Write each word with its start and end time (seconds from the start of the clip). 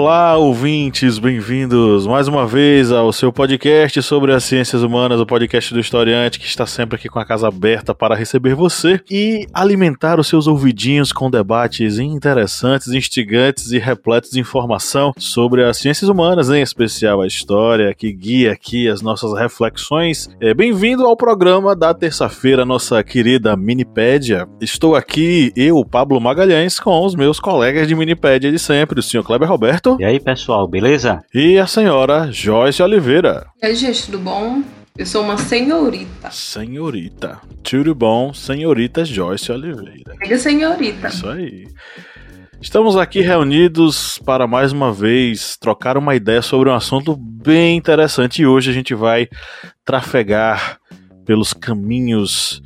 Olá, 0.00 0.34
ouvintes, 0.34 1.18
bem-vindos 1.18 2.06
mais 2.06 2.26
uma 2.26 2.46
vez 2.46 2.90
ao 2.90 3.12
seu 3.12 3.30
podcast 3.30 4.00
sobre 4.00 4.32
as 4.32 4.44
ciências 4.44 4.82
humanas, 4.82 5.20
o 5.20 5.26
podcast 5.26 5.74
do 5.74 5.78
historiante 5.78 6.40
que 6.40 6.46
está 6.46 6.64
sempre 6.64 6.96
aqui 6.96 7.06
com 7.06 7.18
a 7.18 7.24
casa 7.26 7.46
aberta 7.46 7.94
para 7.94 8.14
receber 8.14 8.54
você 8.54 8.98
e 9.10 9.46
alimentar 9.52 10.18
os 10.18 10.26
seus 10.26 10.46
ouvidinhos 10.46 11.12
com 11.12 11.30
debates 11.30 11.98
interessantes, 11.98 12.88
instigantes 12.88 13.72
e 13.72 13.78
repletos 13.78 14.30
de 14.30 14.40
informação 14.40 15.12
sobre 15.18 15.64
as 15.64 15.76
ciências 15.76 16.08
humanas, 16.08 16.48
em 16.48 16.62
especial 16.62 17.20
a 17.20 17.26
história 17.26 17.92
que 17.92 18.10
guia 18.10 18.52
aqui 18.52 18.88
as 18.88 19.02
nossas 19.02 19.38
reflexões. 19.38 20.30
É, 20.40 20.54
Bem-vindo 20.54 21.04
ao 21.04 21.14
programa 21.14 21.76
da 21.76 21.92
terça-feira, 21.92 22.64
nossa 22.64 23.04
querida 23.04 23.54
Minipédia. 23.54 24.48
Estou 24.62 24.96
aqui, 24.96 25.52
eu, 25.54 25.84
Pablo 25.84 26.18
Magalhães, 26.18 26.80
com 26.80 27.04
os 27.04 27.14
meus 27.14 27.38
colegas 27.38 27.86
de 27.86 27.94
Minipédia 27.94 28.50
de 28.50 28.58
sempre, 28.58 28.98
o 28.98 29.02
senhor 29.02 29.22
Kleber 29.22 29.46
Roberto. 29.46 29.90
E 30.00 30.04
aí, 30.06 30.18
pessoal, 30.18 30.66
beleza? 30.66 31.22
E 31.34 31.58
a 31.58 31.66
senhora 31.66 32.32
Joyce 32.32 32.82
Oliveira. 32.82 33.46
E 33.62 33.66
aí, 33.66 33.74
gente, 33.74 34.06
tudo 34.06 34.18
bom? 34.18 34.62
Eu 34.96 35.04
sou 35.04 35.22
uma 35.22 35.36
senhorita. 35.36 36.30
Senhorita. 36.30 37.38
Tudo 37.62 37.94
bom, 37.94 38.32
senhorita 38.32 39.04
Joyce 39.04 39.52
Oliveira. 39.52 40.16
Pega 40.18 40.38
senhorita. 40.38 41.08
Isso 41.08 41.28
aí. 41.28 41.68
Estamos 42.62 42.96
aqui 42.96 43.20
reunidos 43.20 44.18
para 44.24 44.46
mais 44.46 44.72
uma 44.72 44.90
vez 44.90 45.58
trocar 45.58 45.98
uma 45.98 46.14
ideia 46.14 46.40
sobre 46.40 46.70
um 46.70 46.74
assunto 46.74 47.14
bem 47.14 47.76
interessante 47.76 48.40
e 48.40 48.46
hoje 48.46 48.70
a 48.70 48.72
gente 48.72 48.94
vai 48.94 49.28
trafegar 49.84 50.78
pelos 51.26 51.52
caminhos 51.52 52.62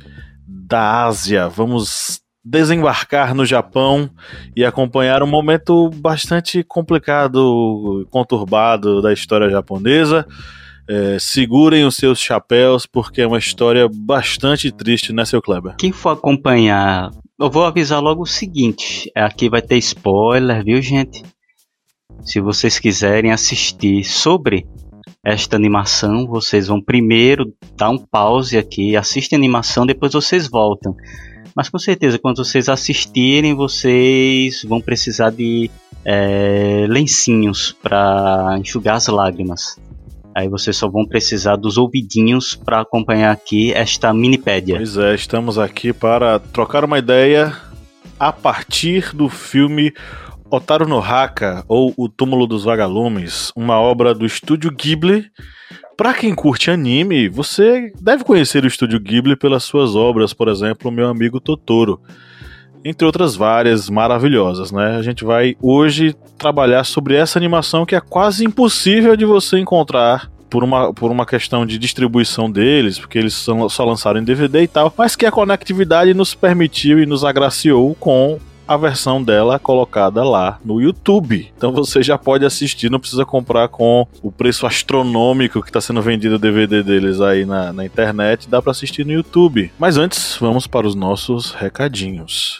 da 0.47 1.03
Ásia. 1.03 1.49
Vamos 1.49 2.21
desembarcar 2.45 3.33
no 3.33 3.43
Japão 3.43 4.07
e 4.55 4.63
acompanhar 4.63 5.23
um 5.23 5.27
momento 5.27 5.89
bastante 5.89 6.63
complicado, 6.63 8.07
conturbado 8.11 9.01
da 9.01 9.11
história 9.11 9.49
japonesa. 9.49 10.27
É, 10.87 11.17
segurem 11.19 11.83
os 11.83 11.95
seus 11.95 12.19
chapéus 12.19 12.85
porque 12.85 13.21
é 13.21 13.27
uma 13.27 13.39
história 13.39 13.89
bastante 13.91 14.71
triste, 14.71 15.11
né, 15.11 15.25
seu 15.25 15.41
Kleber? 15.41 15.75
Quem 15.77 15.91
for 15.91 16.11
acompanhar, 16.11 17.09
eu 17.39 17.49
vou 17.49 17.65
avisar 17.65 17.99
logo 17.99 18.21
o 18.21 18.27
seguinte: 18.27 19.11
aqui 19.15 19.49
vai 19.49 19.63
ter 19.63 19.77
spoiler, 19.77 20.63
viu, 20.63 20.79
gente? 20.83 21.23
Se 22.21 22.39
vocês 22.39 22.77
quiserem 22.77 23.31
assistir 23.31 24.03
sobre 24.03 24.67
esta 25.23 25.55
animação, 25.55 26.27
vocês 26.27 26.67
vão 26.67 26.79
primeiro 26.79 27.51
dar 27.75 27.89
um 27.89 27.97
pause 27.97 28.55
aqui, 28.55 28.95
assistem 28.95 29.37
a 29.37 29.39
animação, 29.39 29.87
depois 29.87 30.13
vocês 30.13 30.47
voltam. 30.47 30.95
Mas 31.55 31.69
com 31.69 31.79
certeza, 31.79 32.19
quando 32.19 32.43
vocês 32.43 32.67
assistirem, 32.67 33.55
vocês 33.55 34.63
vão 34.63 34.81
precisar 34.81 35.29
de 35.29 35.71
é, 36.03 36.85
lencinhos 36.89 37.75
para 37.81 38.57
enxugar 38.59 38.95
as 38.95 39.07
lágrimas. 39.07 39.79
Aí 40.35 40.49
vocês 40.49 40.75
só 40.75 40.89
vão 40.89 41.05
precisar 41.05 41.55
dos 41.55 41.77
ouvidinhos 41.77 42.55
para 42.55 42.81
acompanhar 42.81 43.31
aqui 43.31 43.71
esta 43.71 44.13
minipédia. 44.13 44.75
Pois 44.75 44.97
é, 44.97 45.15
estamos 45.15 45.57
aqui 45.57 45.93
para 45.93 46.39
trocar 46.39 46.83
uma 46.83 46.99
ideia 46.99 47.55
a 48.19 48.33
partir 48.33 49.15
do 49.15 49.29
filme 49.29 49.93
Otaru 50.51 50.87
no 50.87 50.99
Haka, 50.99 51.63
ou 51.69 51.93
O 51.97 52.09
Túmulo 52.09 52.45
dos 52.45 52.65
Vagalumes, 52.65 53.51
uma 53.55 53.79
obra 53.79 54.13
do 54.13 54.25
estúdio 54.25 54.71
Ghibli, 54.71 55.25
para 55.97 56.13
quem 56.13 56.35
curte 56.35 56.69
anime, 56.69 57.29
você 57.29 57.91
deve 57.99 58.23
conhecer 58.23 58.63
o 58.63 58.67
estúdio 58.67 58.99
Ghibli 58.99 59.35
pelas 59.35 59.63
suas 59.63 59.95
obras, 59.95 60.33
por 60.33 60.47
exemplo, 60.47 60.91
Meu 60.91 61.07
Amigo 61.07 61.39
Totoro. 61.39 61.99
Entre 62.83 63.05
outras 63.05 63.35
várias 63.35 63.89
maravilhosas, 63.89 64.71
né? 64.71 64.97
A 64.97 65.01
gente 65.01 65.23
vai 65.23 65.55
hoje 65.61 66.15
trabalhar 66.37 66.83
sobre 66.83 67.15
essa 67.15 67.39
animação 67.39 67.85
que 67.85 67.95
é 67.95 68.01
quase 68.01 68.45
impossível 68.45 69.15
de 69.15 69.25
você 69.25 69.57
encontrar 69.57 70.29
por 70.49 70.63
uma, 70.63 70.93
por 70.93 71.11
uma 71.11 71.25
questão 71.25 71.65
de 71.65 71.79
distribuição 71.79 72.51
deles, 72.51 72.99
porque 72.99 73.17
eles 73.17 73.33
só 73.33 73.85
lançaram 73.85 74.19
em 74.19 74.23
DVD 74.23 74.61
e 74.61 74.67
tal, 74.67 74.93
mas 74.95 75.15
que 75.15 75.25
a 75.25 75.31
conectividade 75.31 76.13
nos 76.13 76.35
permitiu 76.35 76.99
e 76.99 77.05
nos 77.05 77.25
agraciou 77.25 77.95
com 77.95 78.39
a 78.67 78.77
versão 78.77 79.23
dela 79.23 79.59
colocada 79.59 80.23
lá 80.23 80.59
no 80.63 80.81
YouTube. 80.81 81.51
Então 81.57 81.71
você 81.71 82.01
já 82.01 82.17
pode 82.17 82.45
assistir, 82.45 82.89
não 82.89 82.99
precisa 82.99 83.25
comprar 83.25 83.67
com 83.67 84.07
o 84.21 84.31
preço 84.31 84.65
astronômico 84.65 85.61
que 85.61 85.69
está 85.69 85.81
sendo 85.81 86.01
vendido 86.01 86.35
o 86.35 86.39
DVD 86.39 86.83
deles 86.83 87.21
aí 87.21 87.45
na, 87.45 87.71
na 87.71 87.85
internet, 87.85 88.49
dá 88.49 88.61
para 88.61 88.71
assistir 88.71 89.05
no 89.05 89.11
YouTube. 89.13 89.71
Mas 89.77 89.97
antes, 89.97 90.37
vamos 90.39 90.67
para 90.67 90.87
os 90.87 90.95
nossos 90.95 91.51
recadinhos. 91.51 92.59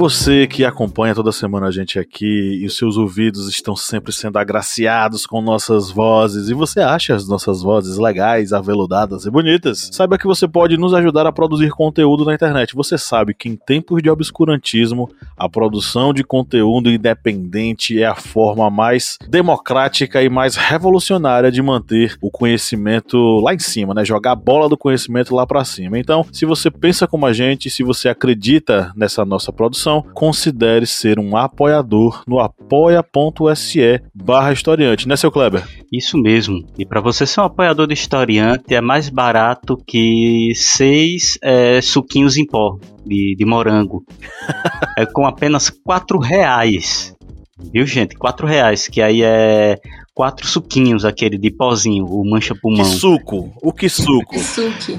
Você 0.00 0.46
que 0.46 0.64
acompanha 0.64 1.14
toda 1.14 1.30
semana 1.30 1.66
a 1.66 1.70
gente 1.70 1.98
aqui 1.98 2.58
e 2.62 2.64
os 2.64 2.78
seus 2.78 2.96
ouvidos 2.96 3.50
estão 3.50 3.76
sempre 3.76 4.14
sendo 4.14 4.38
agraciados 4.38 5.26
com 5.26 5.42
nossas 5.42 5.90
vozes 5.90 6.48
e 6.48 6.54
você 6.54 6.80
acha 6.80 7.14
as 7.14 7.28
nossas 7.28 7.60
vozes 7.60 7.98
legais, 7.98 8.54
aveludadas 8.54 9.26
e 9.26 9.30
bonitas, 9.30 9.90
saiba 9.92 10.16
que 10.16 10.26
você 10.26 10.48
pode 10.48 10.78
nos 10.78 10.94
ajudar 10.94 11.26
a 11.26 11.32
produzir 11.32 11.68
conteúdo 11.72 12.24
na 12.24 12.32
internet. 12.32 12.74
Você 12.74 12.96
sabe 12.96 13.34
que 13.34 13.46
em 13.46 13.56
tempos 13.56 14.02
de 14.02 14.08
obscurantismo, 14.08 15.06
a 15.36 15.50
produção 15.50 16.14
de 16.14 16.24
conteúdo 16.24 16.90
independente 16.90 18.02
é 18.02 18.06
a 18.06 18.14
forma 18.14 18.70
mais 18.70 19.18
democrática 19.28 20.22
e 20.22 20.30
mais 20.30 20.56
revolucionária 20.56 21.52
de 21.52 21.60
manter 21.60 22.16
o 22.22 22.30
conhecimento 22.30 23.18
lá 23.40 23.52
em 23.52 23.58
cima, 23.58 23.92
né? 23.92 24.02
Jogar 24.02 24.32
a 24.32 24.36
bola 24.36 24.66
do 24.66 24.78
conhecimento 24.78 25.34
lá 25.34 25.46
para 25.46 25.62
cima. 25.62 25.98
Então, 25.98 26.24
se 26.32 26.46
você 26.46 26.70
pensa 26.70 27.06
como 27.06 27.26
a 27.26 27.34
gente, 27.34 27.68
se 27.68 27.82
você 27.82 28.08
acredita 28.08 28.94
nessa 28.96 29.26
nossa 29.26 29.52
produção, 29.52 29.89
considere 30.00 30.86
ser 30.86 31.18
um 31.18 31.36
apoiador 31.36 32.22
no 32.26 32.38
apoia.se 32.38 34.02
barra 34.14 34.52
historiante, 34.52 35.08
né, 35.08 35.16
seu 35.16 35.30
Kleber? 35.30 35.66
Isso 35.92 36.18
mesmo. 36.18 36.64
E 36.78 36.86
para 36.86 37.00
você 37.00 37.26
ser 37.26 37.40
um 37.40 37.44
apoiador 37.44 37.86
do 37.86 37.92
historiante 37.92 38.74
é 38.74 38.80
mais 38.80 39.08
barato 39.08 39.76
que 39.86 40.52
seis 40.54 41.38
é, 41.42 41.80
suquinhos 41.80 42.36
em 42.36 42.46
pó 42.46 42.78
de, 43.04 43.34
de 43.36 43.44
morango. 43.44 44.04
é 44.96 45.06
com 45.06 45.26
apenas 45.26 45.70
quatro 45.70 46.18
reais. 46.18 47.14
Viu, 47.72 47.86
gente? 47.86 48.16
Quatro 48.16 48.46
reais, 48.46 48.88
que 48.88 49.02
aí 49.02 49.22
é 49.22 49.78
quatro 50.14 50.46
suquinhos, 50.46 51.04
aquele 51.04 51.38
de 51.38 51.50
pozinho, 51.50 52.04
o 52.06 52.28
mancha 52.28 52.54
pulmão. 52.54 52.84
Que 52.84 52.96
suco? 52.96 53.52
O 53.62 53.72
que 53.72 53.88
suco? 53.88 54.34
Que 54.34 54.40
suque. 54.40 54.98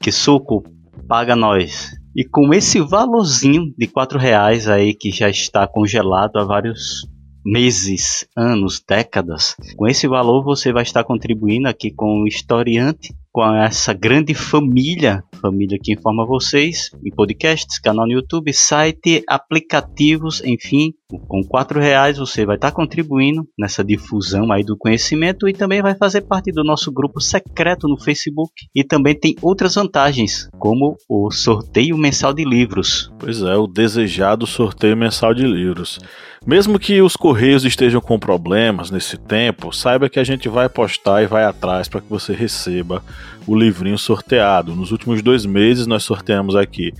Que 0.00 0.12
suco? 0.12 0.64
Paga 1.08 1.36
nós. 1.36 1.90
E 2.14 2.24
com 2.24 2.52
esse 2.52 2.80
valorzinho 2.80 3.72
de 3.76 3.86
quatro 3.86 4.18
reais 4.18 4.68
aí 4.68 4.94
que 4.94 5.10
já 5.10 5.30
está 5.30 5.66
congelado 5.66 6.36
há 6.36 6.44
vários 6.44 7.06
meses, 7.44 8.26
anos, 8.36 8.82
décadas, 8.86 9.56
com 9.76 9.88
esse 9.88 10.06
valor 10.06 10.44
você 10.44 10.72
vai 10.72 10.82
estar 10.82 11.02
contribuindo 11.04 11.68
aqui 11.68 11.90
com 11.90 12.22
o 12.22 12.28
historiante, 12.28 13.14
com 13.32 13.54
essa 13.54 13.94
grande 13.94 14.34
família, 14.34 15.24
família 15.40 15.78
que 15.82 15.94
informa 15.94 16.26
vocês 16.26 16.90
em 17.04 17.10
podcasts, 17.10 17.78
canal 17.78 18.06
no 18.06 18.12
YouTube, 18.12 18.52
site, 18.52 19.24
aplicativos, 19.26 20.42
enfim, 20.44 20.92
com 21.26 21.42
quatro 21.42 21.80
reais 21.80 22.18
você 22.18 22.44
vai 22.44 22.56
estar 22.56 22.70
contribuindo 22.72 23.48
nessa 23.58 23.82
difusão 23.82 24.52
aí 24.52 24.62
do 24.62 24.76
conhecimento 24.76 25.48
e 25.48 25.54
também 25.54 25.80
vai 25.80 25.94
fazer 25.94 26.22
parte 26.22 26.52
do 26.52 26.62
nosso 26.62 26.92
grupo 26.92 27.20
secreto 27.20 27.88
no 27.88 27.98
Facebook 27.98 28.52
e 28.74 28.84
também 28.84 29.14
tem 29.14 29.34
outras 29.40 29.74
vantagens, 29.74 30.48
como 30.58 30.96
o 31.08 31.30
sorteio 31.30 31.96
mensal 31.96 32.34
de 32.34 32.44
livros. 32.44 33.10
Pois 33.18 33.42
é, 33.42 33.56
o 33.56 33.66
desejado 33.66 34.46
sorteio 34.46 34.96
mensal 34.96 35.32
de 35.32 35.46
livros. 35.46 35.98
Mesmo 36.44 36.78
que 36.78 37.00
os 37.00 37.16
correios 37.16 37.64
estejam 37.64 38.00
com 38.00 38.18
problemas 38.18 38.90
nesse 38.90 39.16
tempo, 39.16 39.72
saiba 39.72 40.08
que 40.08 40.18
a 40.18 40.24
gente 40.24 40.48
vai 40.48 40.68
postar 40.68 41.22
e 41.22 41.26
vai 41.26 41.44
atrás 41.44 41.88
para 41.88 42.00
que 42.00 42.10
você 42.10 42.32
receba 42.32 43.02
o 43.46 43.56
livrinho 43.56 43.98
sorteado. 43.98 44.74
Nos 44.74 44.92
últimos 44.92 45.22
dois 45.22 45.44
meses 45.44 45.86
nós 45.86 46.04
sorteamos 46.04 46.54
aqui 46.54 46.92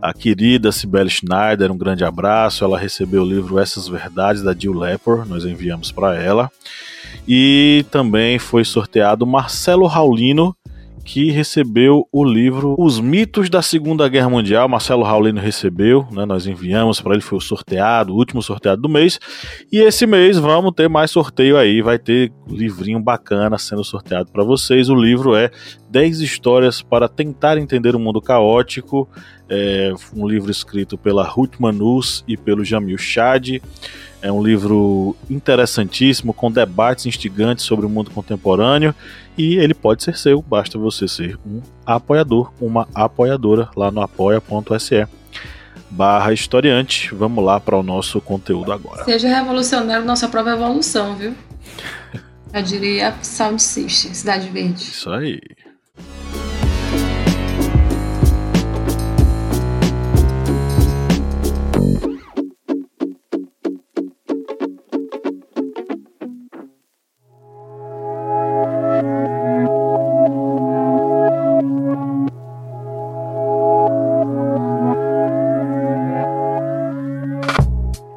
a 0.00 0.12
querida 0.12 0.72
Cibele 0.72 1.10
Schneider, 1.10 1.72
um 1.72 1.78
grande 1.78 2.04
abraço. 2.04 2.64
Ela 2.64 2.78
recebeu 2.78 3.22
o 3.22 3.28
livro 3.28 3.58
Essas 3.58 3.88
Verdades 3.88 4.42
da 4.42 4.54
Jill 4.54 4.72
Lepor, 4.72 5.26
nós 5.26 5.44
enviamos 5.44 5.90
para 5.90 6.16
ela. 6.16 6.50
E 7.26 7.84
também 7.90 8.38
foi 8.38 8.64
sorteado 8.64 9.26
Marcelo 9.26 9.86
Raulino, 9.86 10.56
que 11.08 11.30
recebeu 11.30 12.06
o 12.12 12.22
livro 12.22 12.74
Os 12.78 13.00
Mitos 13.00 13.48
da 13.48 13.62
Segunda 13.62 14.06
Guerra 14.10 14.28
Mundial. 14.28 14.68
Marcelo 14.68 15.02
Raulino 15.02 15.40
recebeu, 15.40 16.06
né? 16.12 16.26
Nós 16.26 16.46
enviamos 16.46 17.00
para 17.00 17.14
ele, 17.14 17.22
foi 17.22 17.38
o 17.38 17.40
sorteado, 17.40 18.12
o 18.12 18.16
último 18.16 18.42
sorteado 18.42 18.82
do 18.82 18.90
mês. 18.90 19.18
E 19.72 19.78
esse 19.78 20.06
mês 20.06 20.36
vamos 20.36 20.70
ter 20.74 20.86
mais 20.86 21.10
sorteio 21.10 21.56
aí, 21.56 21.80
vai 21.80 21.98
ter 21.98 22.30
livrinho 22.46 23.00
bacana 23.00 23.56
sendo 23.56 23.82
sorteado 23.82 24.30
para 24.30 24.44
vocês. 24.44 24.90
O 24.90 24.94
livro 24.94 25.34
é 25.34 25.50
10 25.88 26.20
histórias 26.20 26.82
para 26.82 27.08
tentar 27.08 27.56
entender 27.56 27.96
o 27.96 27.98
mundo 27.98 28.20
caótico. 28.20 29.08
É 29.48 29.94
um 30.14 30.28
livro 30.28 30.50
escrito 30.50 30.98
pela 30.98 31.24
Ruth 31.26 31.54
Manus 31.58 32.22
e 32.28 32.36
pelo 32.36 32.62
Jamil 32.62 32.98
Chad. 32.98 33.62
É 34.20 34.32
um 34.32 34.42
livro 34.42 35.16
interessantíssimo, 35.30 36.34
com 36.34 36.50
debates 36.50 37.06
instigantes 37.06 37.64
sobre 37.64 37.86
o 37.86 37.88
mundo 37.88 38.10
contemporâneo, 38.10 38.94
e 39.36 39.56
ele 39.56 39.74
pode 39.74 40.02
ser 40.02 40.16
seu, 40.16 40.42
basta 40.42 40.76
você 40.76 41.06
ser 41.06 41.38
um 41.46 41.62
apoiador, 41.86 42.52
uma 42.60 42.88
apoiadora 42.94 43.68
lá 43.76 43.90
no 43.90 44.00
apoia.se 44.00 45.06
barra 45.90 46.32
historiante. 46.32 47.14
Vamos 47.14 47.44
lá 47.44 47.60
para 47.60 47.76
o 47.76 47.82
nosso 47.82 48.20
conteúdo 48.20 48.72
agora. 48.72 49.04
Seja 49.04 49.28
revolucionário 49.28 50.04
nossa 50.04 50.28
própria 50.28 50.52
evolução, 50.52 51.14
viu? 51.14 51.34
Eu 52.52 52.62
diria 52.62 53.14
Sound 53.22 53.62
System, 53.62 54.14
Cidade 54.14 54.48
Verde. 54.48 54.82
Isso 54.82 55.10
aí. 55.10 55.40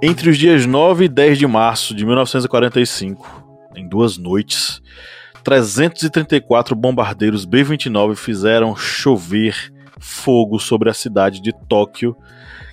Entre 0.03 0.31
os 0.31 0.38
dias 0.38 0.65
9 0.65 1.06
e 1.06 1.07
10 1.07 1.38
de 1.38 1.45
março 1.45 1.94
de 1.94 2.03
1945, 2.03 3.69
em 3.75 3.88
duas 3.88 4.18
noites, 4.18 4.81
334 5.44 6.75
bombardeiros 6.75 7.45
B-29 7.45 8.15
fizeram 8.15 8.75
chover 8.75 9.71
fogo 10.00 10.57
sobre 10.57 10.89
a 10.89 10.94
cidade 10.95 11.39
de 11.39 11.53
Tóquio, 11.68 12.18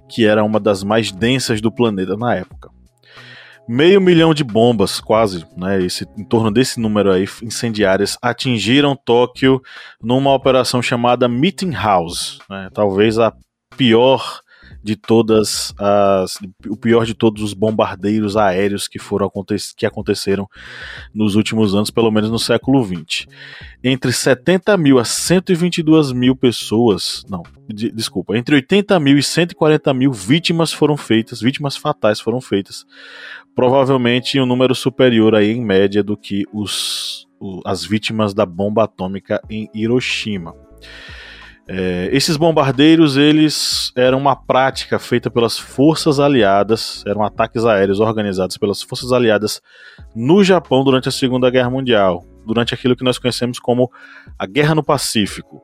que 0.09 0.25
era 0.25 0.43
uma 0.43 0.59
das 0.59 0.83
mais 0.83 1.13
densas 1.13 1.61
do 1.61 1.71
planeta 1.71 2.17
na 2.17 2.35
época. 2.35 2.71
Meio 3.69 4.01
milhão 4.01 4.33
de 4.33 4.43
bombas, 4.43 4.99
quase, 4.99 5.45
né, 5.55 5.83
esse, 5.83 6.09
em 6.17 6.25
torno 6.25 6.51
desse 6.51 6.81
número 6.81 7.13
aí, 7.13 7.29
incendiárias, 7.43 8.17
atingiram 8.23 8.97
Tóquio 8.97 9.61
numa 10.03 10.33
operação 10.33 10.81
chamada 10.81 11.29
Meeting 11.29 11.73
House, 11.73 12.39
né, 12.49 12.71
talvez 12.73 13.19
a 13.19 13.35
pior 13.77 14.41
de 14.89 14.97
todas 14.97 15.75
as. 15.79 16.39
o 16.67 16.75
pior 16.75 17.05
de 17.05 17.13
todos 17.13 17.43
os 17.43 17.53
bombardeiros 17.53 18.39
aéreos 18.39 18.89
que 18.89 18.99
foram 18.99 19.31
que 19.77 19.85
aconteceram 19.85 20.49
nos 21.15 21.35
últimos 21.35 21.75
anos, 21.75 21.91
pelo 21.91 22.11
menos 22.11 22.31
no 22.31 22.39
século 22.39 22.83
XX. 22.83 23.27
Entre 23.85 24.11
70 24.11 24.79
mil 24.79 24.99
a 24.99 25.05
122 25.05 26.13
mil 26.13 26.35
pessoas. 26.35 27.23
Não, 27.29 27.43
de, 27.69 27.93
desculpa. 27.93 28.35
Entre 28.39 28.55
80 28.55 28.99
mil 28.99 29.19
e 29.19 29.23
140 29.23 29.93
mil 29.93 30.11
vítimas 30.11 30.73
foram 30.73 30.97
feitas, 30.97 31.43
vítimas 31.43 31.77
fatais 31.77 32.19
foram 32.19 32.41
feitas. 32.41 32.87
Provavelmente 33.55 34.41
um 34.41 34.47
número 34.47 34.75
superior 34.75 35.35
aí, 35.35 35.51
em 35.51 35.63
média, 35.63 36.03
do 36.03 36.17
que 36.17 36.45
os, 36.51 37.29
as 37.67 37.85
vítimas 37.85 38.33
da 38.33 38.47
bomba 38.47 38.85
atômica 38.85 39.39
em 39.51 39.69
Hiroshima. 39.75 40.55
É, 41.71 42.09
esses 42.13 42.39
bombardeiros 42.39 43.19
eles 43.19 43.93
eram 43.95 44.17
uma 44.17 44.35
prática 44.35 44.99
feita 44.99 45.31
pelas 45.31 45.59
forças 45.59 46.19
aliadas, 46.19 47.05
eram 47.07 47.23
ataques 47.23 47.67
aéreos 47.67 48.01
organizados 48.01 48.57
pelas 48.57 48.81
forças 48.81 49.13
aliadas 49.13 49.61
no 50.17 50.43
Japão 50.43 50.83
durante 50.83 51.11
a 51.11 51.13
Segunda 51.13 51.51
Guerra 51.51 51.69
Mundial, 51.69 52.25
durante 52.47 52.73
aquilo 52.73 52.97
que 52.97 53.05
nós 53.05 53.19
conhecemos 53.19 53.59
como 53.59 53.93
a 54.39 54.47
Guerra 54.47 54.75
no 54.75 54.83
Pacífico. 54.83 55.63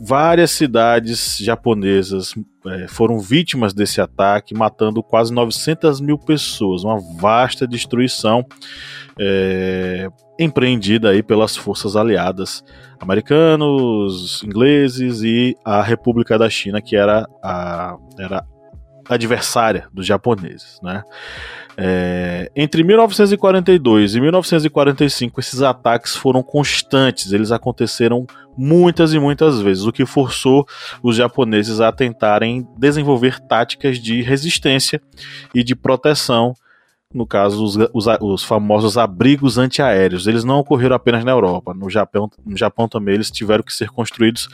Várias 0.00 0.50
cidades 0.50 1.38
japonesas 1.38 2.34
é, 2.66 2.88
foram 2.88 3.18
vítimas 3.18 3.72
desse 3.72 4.00
ataque, 4.00 4.54
matando 4.54 5.02
quase 5.02 5.32
900 5.32 6.00
mil 6.00 6.18
pessoas, 6.18 6.84
uma 6.84 6.98
vasta 7.16 7.66
destruição 7.66 8.44
é, 9.18 10.08
empreendida 10.38 11.10
aí 11.10 11.22
pelas 11.22 11.56
forças 11.56 11.94
aliadas 11.96 12.64
americanos, 13.00 14.42
ingleses 14.42 15.22
e 15.22 15.56
a 15.64 15.82
República 15.82 16.38
da 16.38 16.50
China, 16.50 16.82
que 16.82 16.96
era 16.96 17.26
a 17.42 17.96
era 18.18 18.44
adversária 19.08 19.86
dos 19.92 20.06
japoneses, 20.06 20.80
né? 20.82 21.02
É, 21.76 22.50
entre 22.54 22.84
1942 22.84 24.14
e 24.14 24.20
1945, 24.20 25.40
esses 25.40 25.60
ataques 25.60 26.14
foram 26.14 26.42
constantes, 26.42 27.32
eles 27.32 27.50
aconteceram 27.50 28.26
muitas 28.56 29.12
e 29.12 29.18
muitas 29.18 29.60
vezes, 29.60 29.84
o 29.84 29.92
que 29.92 30.06
forçou 30.06 30.66
os 31.02 31.16
japoneses 31.16 31.80
a 31.80 31.92
tentarem 31.92 32.66
desenvolver 32.76 33.40
táticas 33.40 33.98
de 33.98 34.22
resistência 34.22 35.00
e 35.54 35.62
de 35.62 35.74
proteção 35.74 36.54
no 37.14 37.24
caso, 37.24 37.64
os, 37.64 37.76
os, 37.94 38.06
os, 38.20 38.42
famosos 38.42 38.98
abrigos 38.98 39.56
antiaéreos. 39.56 40.26
Eles 40.26 40.42
não 40.42 40.58
ocorreram 40.58 40.96
apenas 40.96 41.24
na 41.24 41.30
Europa. 41.30 41.72
No 41.72 41.88
Japão, 41.88 42.28
no 42.44 42.56
Japão 42.56 42.88
também 42.88 43.14
eles 43.14 43.30
tiveram 43.30 43.62
que 43.62 43.72
ser 43.72 43.88
construídos, 43.90 44.48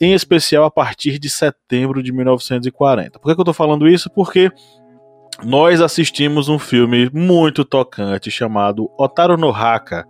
em 0.00 0.14
especial 0.14 0.64
a 0.64 0.70
partir 0.70 1.18
de 1.18 1.28
setembro 1.28 2.02
de 2.02 2.10
1940. 2.10 3.18
Por 3.18 3.28
que, 3.28 3.34
que 3.34 3.40
eu 3.40 3.42
estou 3.42 3.52
falando 3.52 3.86
isso? 3.86 4.08
Porque 4.08 4.50
nós 5.44 5.82
assistimos 5.82 6.48
um 6.48 6.58
filme 6.58 7.10
muito 7.12 7.62
tocante 7.62 8.30
chamado 8.30 8.90
Otaru 8.98 9.36
no 9.36 9.50
Haka, 9.50 10.06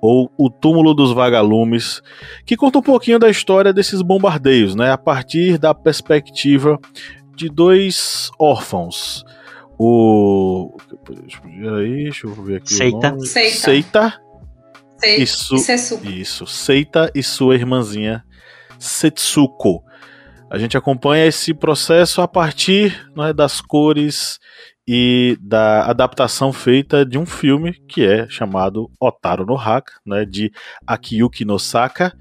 ou 0.00 0.30
O 0.36 0.48
Túmulo 0.48 0.94
dos 0.94 1.12
Vagalumes, 1.12 2.02
que 2.46 2.56
conta 2.56 2.78
um 2.78 2.82
pouquinho 2.82 3.18
da 3.18 3.28
história 3.28 3.72
desses 3.72 4.02
bombardeios, 4.02 4.74
né, 4.74 4.90
a 4.90 4.98
partir 4.98 5.58
da 5.58 5.74
perspectiva 5.74 6.78
de 7.36 7.48
dois 7.48 8.30
órfãos 8.38 9.24
o. 9.82 10.76
Aí, 11.78 12.04
deixa 12.04 12.26
eu 12.26 12.34
ver 12.34 12.56
aqui. 12.56 12.74
Seita. 12.74 13.18
Seita. 13.20 13.56
Seita. 13.56 14.20
Sei, 14.98 15.16
Isso, 15.16 15.54
isso 15.54 16.00
isso. 16.04 16.46
Seita 16.46 17.10
e 17.14 17.22
sua 17.22 17.54
irmãzinha 17.54 18.22
Setsuko. 18.78 19.82
A 20.50 20.58
gente 20.58 20.76
acompanha 20.76 21.24
esse 21.24 21.54
processo 21.54 22.20
a 22.20 22.28
partir 22.28 23.10
né, 23.16 23.32
das 23.32 23.62
cores 23.62 24.38
e 24.92 25.38
da 25.40 25.84
adaptação 25.84 26.52
feita 26.52 27.06
de 27.06 27.16
um 27.16 27.24
filme 27.24 27.74
que 27.86 28.04
é 28.04 28.28
chamado 28.28 28.90
Otaru 28.98 29.46
no 29.46 29.56
Haka, 29.56 29.92
né, 30.04 30.24
de 30.24 30.50
Akiyuki 30.84 31.44
Nosaka, 31.44 32.12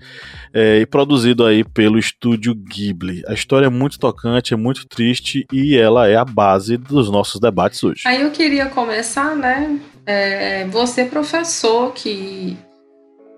é, 0.53 0.77
e 0.77 0.85
produzido 0.85 1.47
aí 1.47 1.63
pelo 1.63 1.97
estúdio 1.97 2.53
Ghibli. 2.53 3.23
A 3.25 3.33
história 3.33 3.65
é 3.65 3.71
muito 3.71 3.97
tocante, 3.97 4.53
é 4.53 4.57
muito 4.57 4.88
triste 4.88 5.47
e 5.51 5.75
ela 5.75 6.07
é 6.07 6.15
a 6.15 6.23
base 6.23 6.77
dos 6.77 7.09
nossos 7.09 7.41
debates 7.41 7.83
hoje. 7.83 8.03
Aí 8.05 8.21
eu 8.21 8.29
queria 8.29 8.67
começar, 8.67 9.35
né? 9.35 9.79
É, 10.05 10.67
você, 10.67 11.05
professor, 11.05 11.91
que 11.93 12.55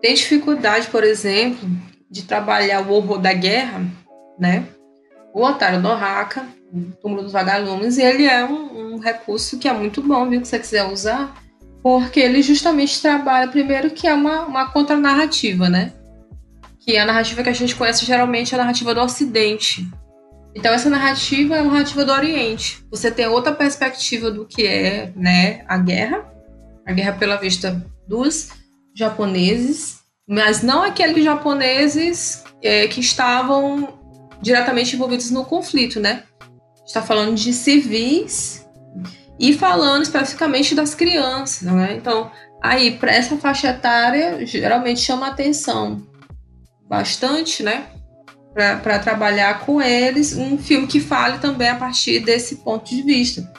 tem 0.02 0.14
dificuldade, 0.14 0.88
por 0.88 1.06
exemplo, 1.06 1.70
de 2.10 2.24
trabalhar 2.24 2.82
o 2.82 2.92
horror 2.92 3.18
da 3.18 3.32
guerra, 3.32 3.82
né? 4.38 4.66
O 5.34 5.44
Otário 5.44 5.80
no 5.80 5.92
Haka, 5.92 6.46
o 6.74 6.92
túmulo 7.02 7.24
dos 7.24 7.32
vagalumes, 7.32 7.98
ele 7.98 8.26
é 8.26 8.44
um, 8.46 8.96
um 8.96 9.00
recurso 9.00 9.58
que 9.58 9.68
é 9.68 9.74
muito 9.74 10.02
bom, 10.02 10.30
viu? 10.30 10.42
Que 10.42 10.48
você 10.48 10.60
quiser 10.60 10.84
usar, 10.86 11.34
porque 11.82 12.20
ele 12.20 12.42
justamente 12.42 13.02
trabalha, 13.02 13.48
primeiro, 13.48 13.92
que 13.92 14.08
é 14.08 14.14
uma, 14.14 14.46
uma 14.46 14.72
contranarrativa, 14.72 15.70
né? 15.70 15.94
Que 16.80 16.98
a 16.98 17.06
narrativa 17.06 17.44
que 17.44 17.50
a 17.50 17.54
gente 17.54 17.76
conhece 17.76 18.06
geralmente 18.06 18.54
é 18.54 18.58
a 18.58 18.62
narrativa 18.62 18.94
do 18.94 19.02
Ocidente. 19.02 19.88
Então, 20.54 20.74
essa 20.74 20.90
narrativa 20.90 21.56
é 21.56 21.62
uma 21.62 21.74
narrativa 21.74 22.04
do 22.04 22.12
Oriente. 22.12 22.84
Você 22.92 23.10
tem 23.10 23.28
outra 23.28 23.54
perspectiva 23.54 24.30
do 24.30 24.46
que 24.46 24.68
é 24.68 25.14
né, 25.16 25.64
a 25.68 25.78
guerra, 25.78 26.30
a 26.86 26.92
guerra 26.92 27.14
pela 27.14 27.38
vista 27.38 27.82
dos 28.08 28.50
japoneses, 28.94 30.02
mas 30.28 30.62
não 30.62 30.84
aqueles 30.84 31.24
japoneses 31.24 32.44
é, 32.62 32.88
que 32.88 33.00
estavam 33.00 34.01
diretamente 34.42 34.96
envolvidos 34.96 35.30
no 35.32 35.46
conflito, 35.46 36.00
né? 36.00 36.24
está 36.92 37.02
falando 37.02 37.36
de 37.36 37.54
civis 37.54 38.68
e 39.40 39.54
falando 39.54 40.04
especificamente 40.04 40.76
das 40.76 40.94
crianças, 40.94 41.62
né? 41.72 41.96
Então, 41.96 42.32
aí, 42.62 42.92
para 42.92 43.14
essa 43.14 43.38
faixa 43.38 43.70
etária, 43.70 44.46
geralmente 44.46 45.00
chama 45.00 45.28
atenção 45.28 46.06
bastante, 46.88 47.64
né? 47.64 47.88
Para 48.54 49.00
trabalhar 49.00 49.62
com 49.62 49.82
eles, 49.82 50.36
um 50.36 50.58
filme 50.58 50.86
que 50.86 51.00
fale 51.00 51.40
também 51.40 51.70
a 51.70 51.76
partir 51.76 52.20
desse 52.20 52.58
ponto 52.58 52.90
de 52.90 53.02
vista. 53.02 53.52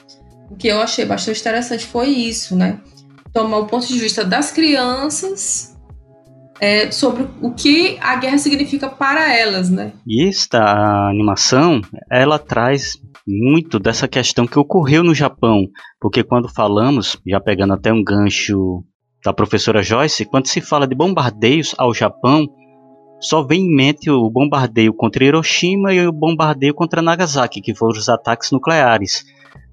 O 0.50 0.56
que 0.56 0.68
eu 0.68 0.82
achei 0.82 1.06
bastante 1.06 1.40
interessante 1.40 1.86
foi 1.86 2.08
isso, 2.08 2.54
né? 2.54 2.78
Tomar 3.32 3.58
o 3.58 3.66
ponto 3.66 3.86
de 3.86 3.98
vista 3.98 4.22
das 4.22 4.50
crianças 4.50 5.71
é, 6.62 6.92
sobre 6.92 7.26
o 7.40 7.50
que 7.50 7.98
a 8.00 8.14
guerra 8.14 8.38
significa 8.38 8.88
para 8.88 9.36
elas, 9.36 9.68
né? 9.68 9.94
E 10.06 10.28
esta 10.28 11.08
animação, 11.08 11.80
ela 12.08 12.38
traz 12.38 12.96
muito 13.26 13.80
dessa 13.80 14.06
questão 14.06 14.46
que 14.46 14.56
ocorreu 14.56 15.02
no 15.02 15.12
Japão, 15.12 15.66
porque 16.00 16.22
quando 16.22 16.48
falamos, 16.48 17.16
já 17.26 17.40
pegando 17.40 17.72
até 17.72 17.92
um 17.92 18.04
gancho 18.04 18.84
da 19.24 19.32
professora 19.32 19.82
Joyce, 19.82 20.24
quando 20.24 20.46
se 20.46 20.60
fala 20.60 20.86
de 20.86 20.94
bombardeios 20.94 21.74
ao 21.78 21.92
Japão, 21.92 22.46
só 23.20 23.42
vem 23.42 23.62
em 23.62 23.74
mente 23.74 24.08
o 24.08 24.30
bombardeio 24.30 24.94
contra 24.94 25.24
Hiroshima 25.24 25.92
e 25.92 26.06
o 26.06 26.12
bombardeio 26.12 26.74
contra 26.74 27.02
Nagasaki, 27.02 27.60
que 27.60 27.74
foram 27.74 27.98
os 27.98 28.08
ataques 28.08 28.52
nucleares. 28.52 29.24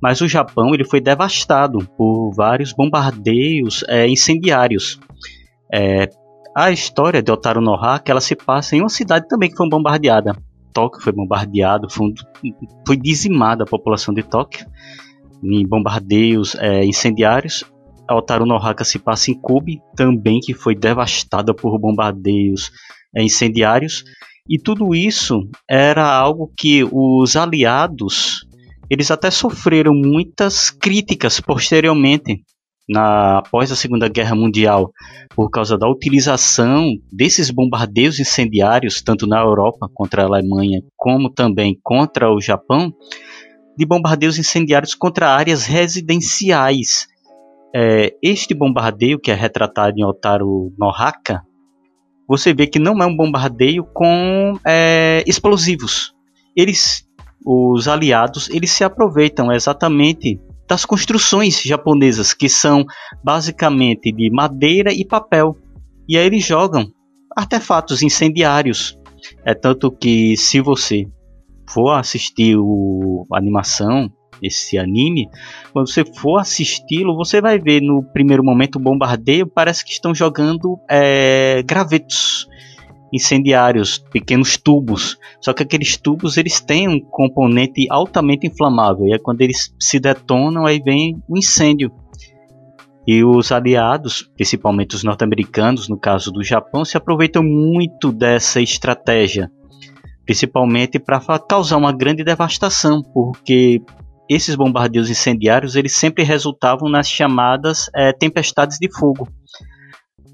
Mas 0.02 0.22
o 0.22 0.28
Japão 0.28 0.74
ele 0.74 0.86
foi 0.86 1.00
devastado 1.00 1.88
por 1.96 2.32
vários 2.36 2.74
bombardeios 2.74 3.84
é, 3.88 4.08
incendiários. 4.08 5.00
É, 5.72 6.10
a 6.56 6.72
história 6.72 7.22
de 7.22 7.32
Otaru 7.32 7.62
no 7.62 7.78
ela 8.06 8.22
se 8.22 8.36
passa 8.36 8.76
em 8.76 8.82
uma 8.82 8.90
cidade 8.90 9.28
também 9.28 9.50
que 9.50 9.56
foi 9.56 9.70
bombardeada. 9.70 10.36
Tóquio 10.74 11.02
foi 11.02 11.12
bombardeado, 11.12 11.90
foi, 11.90 12.14
foi 12.86 12.98
dizimada 12.98 13.64
a 13.64 13.68
população 13.68 14.14
de 14.14 14.24
Tóquio 14.24 14.68
em 15.44 15.66
bombardeios 15.66 16.56
é, 16.56 16.86
incendiários. 16.86 17.64
A 18.08 18.16
Otaru 18.16 18.46
no 18.46 18.56
Haka 18.56 18.84
se 18.84 18.98
passa 19.00 19.32
em 19.32 19.36
Kobe, 19.36 19.82
também 19.96 20.40
que 20.40 20.54
foi 20.54 20.76
devastada 20.76 21.54
por 21.54 21.78
bombardeios 21.80 22.72
é, 23.16 23.24
incendiários. 23.24 24.04
E 24.48 24.58
tudo 24.58 24.96
isso 24.96 25.48
era 25.70 26.12
algo 26.12 26.52
que 26.58 26.84
os 26.92 27.36
aliados 27.36 28.48
eles 28.90 29.12
até 29.12 29.30
sofreram 29.30 29.94
muitas 29.94 30.72
críticas 30.72 31.40
posteriormente 31.40 32.44
na, 32.90 33.38
após 33.38 33.72
a 33.72 33.76
Segunda 33.76 34.10
Guerra 34.10 34.36
Mundial, 34.36 34.92
por 35.36 35.52
causa 35.52 35.78
da 35.78 35.88
utilização 35.88 36.90
desses 37.14 37.52
bombardeios 37.52 38.20
incendiários, 38.20 39.02
tanto 39.02 39.28
na 39.28 39.40
Europa 39.40 39.88
contra 39.94 40.24
a 40.24 40.26
Alemanha, 40.26 40.82
como 40.98 41.30
também 41.30 41.80
contra 41.84 42.34
o 42.34 42.42
Japão, 42.42 42.92
de 43.78 43.86
bombardeios 43.86 44.40
incendiários 44.40 44.96
contra 44.96 45.30
áreas 45.30 45.66
residenciais. 45.66 47.08
É, 47.74 48.16
este 48.24 48.56
bombardeio, 48.56 49.20
que 49.20 49.30
é 49.30 49.36
retratado 49.36 49.96
em 49.96 50.04
Otaru 50.04 50.74
no 50.78 50.90
Haka, 50.90 51.44
você 52.28 52.54
vê 52.54 52.66
que 52.66 52.80
não 52.80 53.02
é 53.04 53.06
um 53.06 53.16
bombardeio 53.16 53.84
com 53.84 54.60
é, 54.66 55.24
explosivos. 55.28 56.12
Eles, 56.56 57.08
os 57.46 57.88
aliados, 57.88 58.50
eles 58.50 58.72
se 58.72 58.84
aproveitam 58.84 59.52
exatamente 59.52 60.40
das 60.70 60.86
construções 60.86 61.64
japonesas, 61.64 62.32
que 62.32 62.48
são 62.48 62.86
basicamente 63.24 64.12
de 64.12 64.30
madeira 64.30 64.94
e 64.94 65.04
papel. 65.04 65.58
E 66.08 66.16
aí 66.16 66.28
eles 66.28 66.46
jogam 66.46 66.92
artefatos 67.36 68.04
incendiários. 68.04 68.96
É 69.44 69.56
tanto 69.56 69.92
que 69.92 70.38
se 70.38 70.62
você 70.62 71.08
for 71.68 71.94
assistir 71.94 72.56
o, 72.56 73.26
a 73.34 73.38
animação, 73.38 74.12
esse 74.42 74.78
anime, 74.78 75.28
quando 75.74 75.90
você 75.90 76.06
for 76.06 76.38
assisti-lo, 76.38 77.16
você 77.16 77.42
vai 77.42 77.60
ver 77.60 77.82
no 77.82 78.04
primeiro 78.04 78.44
momento 78.44 78.76
o 78.76 78.80
bombardeio, 78.80 79.48
parece 79.48 79.84
que 79.84 79.92
estão 79.92 80.14
jogando 80.14 80.80
é, 80.90 81.64
gravetos 81.64 82.48
incendiários, 83.14 83.98
pequenos 83.98 84.58
tubos. 84.58 85.18
Só 85.42 85.54
que 85.54 85.64
aqueles 85.64 85.98
tubos 85.98 86.38
eles 86.38 86.60
têm 86.60 86.88
um 86.88 87.00
componente 87.00 87.88
altamente 87.90 88.48
inflamável 88.48 89.08
e 89.08 89.14
é 89.14 89.20
quando 89.20 89.42
eles 89.42 89.74
se 89.80 90.00
detonam 90.00 90.66
aí 90.66 90.80
vem 90.80 91.16
o 91.28 91.36
um 91.36 91.38
incêndio. 91.38 91.92
E 93.08 93.24
os 93.24 93.52
aliados, 93.52 94.30
principalmente 94.36 94.96
os 94.96 95.04
norte-americanos, 95.04 95.88
no 95.88 95.98
caso 95.98 96.32
do 96.32 96.44
Japão, 96.44 96.86
se 96.86 96.96
aproveitam 96.96 97.42
muito 97.42 98.12
dessa 98.12 98.62
estratégia, 98.62 99.50
principalmente 100.26 101.00
para 101.00 101.20
causar 101.40 101.78
uma 101.78 101.92
grande 101.92 102.24
devastação, 102.24 103.02
porque 103.02 103.82
esses 104.30 104.56
bombardeios 104.56 105.10
incendiários 105.10 105.76
eles 105.76 105.96
sempre 105.96 106.24
resultavam 106.24 106.88
nas 106.88 107.10
chamadas 107.10 107.90
é, 107.96 108.14
tempestades 108.14 108.78
de 108.78 108.88
fogo 108.96 109.28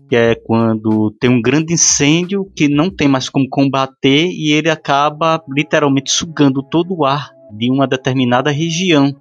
que 0.10 0.16
é 0.16 0.36
quando 0.36 1.12
tem 1.20 1.30
um 1.30 1.42
grande 1.42 1.74
incêndio 1.74 2.46
que 2.56 2.68
não 2.68 2.90
tem 2.90 3.08
mais 3.08 3.30
como 3.30 3.50
combater 3.50 4.28
e 4.28 4.52
ele 4.52 4.70
acaba 4.70 5.44
literalmente 5.50 6.12
sugando 6.12 6.62
todo 6.62 6.96
o 6.96 7.06
ar 7.06 7.32
de 7.52 7.72
uma 7.72 7.88
determinada 7.88 8.52
região. 8.52 9.16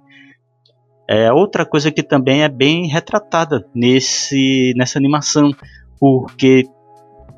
É 1.07 1.31
outra 1.31 1.65
coisa 1.65 1.91
que 1.91 2.01
também 2.01 2.43
é 2.43 2.49
bem 2.49 2.87
retratada 2.87 3.65
nesse 3.75 4.73
nessa 4.75 4.97
animação, 4.97 5.51
porque 5.99 6.65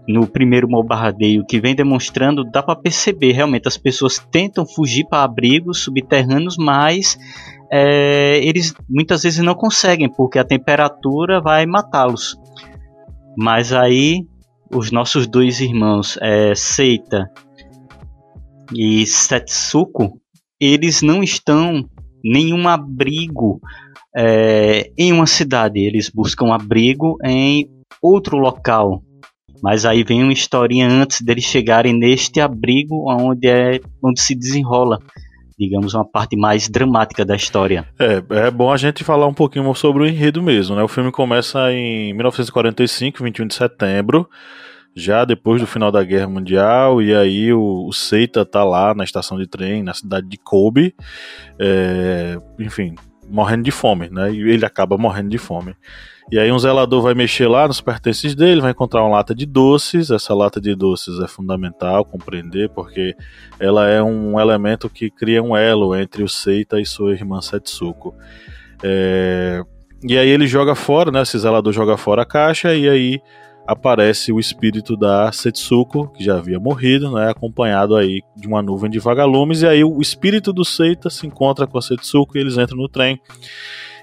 no 0.07 0.25
primeiro 0.25 0.67
bombardeio 0.67 1.45
que 1.45 1.59
vem 1.59 1.75
demonstrando, 1.75 2.45
dá 2.45 2.63
para 2.63 2.79
perceber 2.79 3.33
realmente 3.33 3.67
as 3.67 3.77
pessoas 3.77 4.25
tentam 4.31 4.65
fugir 4.65 5.05
para 5.09 5.23
abrigos 5.23 5.83
subterrâneos, 5.83 6.55
mas 6.57 7.17
é, 7.69 8.39
eles 8.41 8.73
muitas 8.89 9.23
vezes 9.23 9.39
não 9.39 9.53
conseguem 9.53 10.09
porque 10.09 10.39
a 10.39 10.45
temperatura 10.45 11.41
vai 11.41 11.65
matá-los. 11.65 12.39
Mas 13.37 13.71
aí 13.71 14.25
os 14.73 14.89
nossos 14.91 15.27
dois 15.27 15.61
irmãos, 15.61 16.17
é, 16.19 16.55
Seita 16.55 17.29
e 18.73 19.05
Setsuko, 19.05 20.19
eles 20.59 21.03
não 21.03 21.21
estão 21.21 21.87
nenhum 22.23 22.67
abrigo 22.67 23.61
é, 24.15 24.91
em 24.97 25.13
uma 25.13 25.27
cidade. 25.27 25.79
Eles 25.79 26.09
buscam 26.09 26.51
abrigo 26.51 27.15
em 27.23 27.69
outro 28.01 28.37
local. 28.37 29.03
Mas 29.61 29.85
aí 29.85 30.03
vem 30.03 30.23
uma 30.23 30.33
historinha 30.33 30.87
antes 30.87 31.21
deles 31.21 31.43
chegarem 31.43 31.93
neste 31.93 32.39
abrigo 32.39 33.05
onde 33.07 33.47
é 33.47 33.79
onde 34.03 34.19
se 34.19 34.33
desenrola 34.33 34.99
digamos, 35.57 35.93
uma 35.93 36.05
parte 36.05 36.37
mais 36.37 36.69
dramática 36.69 37.25
da 37.25 37.35
história. 37.35 37.87
É, 37.99 38.23
é 38.45 38.51
bom 38.51 38.71
a 38.71 38.77
gente 38.77 39.03
falar 39.03 39.25
um 39.27 39.33
pouquinho 39.33 39.73
sobre 39.73 40.03
o 40.03 40.05
enredo 40.05 40.41
mesmo, 40.41 40.75
né? 40.75 40.83
O 40.83 40.87
filme 40.87 41.11
começa 41.11 41.71
em 41.71 42.13
1945, 42.13 43.23
21 43.23 43.47
de 43.47 43.55
setembro, 43.55 44.29
já 44.95 45.25
depois 45.25 45.59
do 45.59 45.67
final 45.67 45.91
da 45.91 46.03
Guerra 46.03 46.27
Mundial, 46.27 47.01
e 47.01 47.15
aí 47.15 47.51
o, 47.51 47.87
o 47.87 47.93
Seita 47.93 48.45
tá 48.45 48.63
lá 48.63 48.93
na 48.93 49.03
estação 49.03 49.37
de 49.37 49.47
trem, 49.47 49.81
na 49.81 49.93
cidade 49.93 50.27
de 50.27 50.37
Kobe, 50.37 50.93
é, 51.59 52.37
enfim, 52.59 52.93
morrendo 53.27 53.63
de 53.63 53.71
fome, 53.71 54.09
né? 54.09 54.31
E 54.31 54.39
ele 54.39 54.65
acaba 54.65 54.97
morrendo 54.97 55.29
de 55.29 55.37
fome. 55.37 55.75
E 56.29 56.37
aí 56.37 56.51
um 56.51 56.59
zelador 56.59 57.01
vai 57.01 57.13
mexer 57.13 57.47
lá 57.47 57.67
nos 57.67 57.79
pertences 57.79 58.35
dele, 58.35 58.59
vai 58.59 58.71
encontrar 58.71 59.01
uma 59.01 59.17
lata 59.17 59.33
de 59.33 59.45
doces. 59.45 60.11
Essa 60.11 60.33
lata 60.33 60.59
de 60.59 60.75
doces 60.75 61.19
é 61.21 61.27
fundamental 61.27 62.03
compreender, 62.03 62.69
porque 62.69 63.15
ela 63.57 63.87
é 63.87 64.03
um 64.03 64.37
elemento 64.39 64.89
que 64.89 65.09
cria 65.09 65.41
um 65.41 65.55
elo 65.55 65.95
entre 65.95 66.23
o 66.23 66.27
Seita 66.27 66.81
e 66.81 66.85
sua 66.85 67.13
irmã 67.13 67.41
Setsuko. 67.41 68.13
É... 68.83 69.63
E 70.03 70.17
aí 70.17 70.27
ele 70.27 70.47
joga 70.47 70.75
fora, 70.75 71.11
né? 71.11 71.21
Esse 71.21 71.39
zelador 71.39 71.71
joga 71.71 71.95
fora 71.95 72.23
a 72.23 72.25
caixa 72.25 72.75
e 72.75 72.89
aí 72.89 73.21
aparece 73.67 74.31
o 74.31 74.39
espírito 74.39 74.95
da 74.95 75.29
Setsuko, 75.31 76.07
que 76.13 76.23
já 76.23 76.37
havia 76.37 76.57
morrido, 76.57 77.11
né, 77.11 77.29
acompanhado 77.29 77.97
aí 77.97 78.21
de 78.35 78.47
uma 78.47 78.61
nuvem 78.61 78.89
de 78.89 78.97
vagalumes, 78.97 79.61
e 79.61 79.67
aí 79.67 79.83
o 79.83 79.99
espírito 79.99 80.53
do 80.53 80.63
Seita 80.63 81.09
se 81.09 81.27
encontra 81.27 81.67
com 81.67 81.77
a 81.77 81.81
Setsuko 81.81 82.37
e 82.37 82.41
eles 82.41 82.57
entram 82.57 82.77
no 82.77 82.87
trem. 82.87 83.19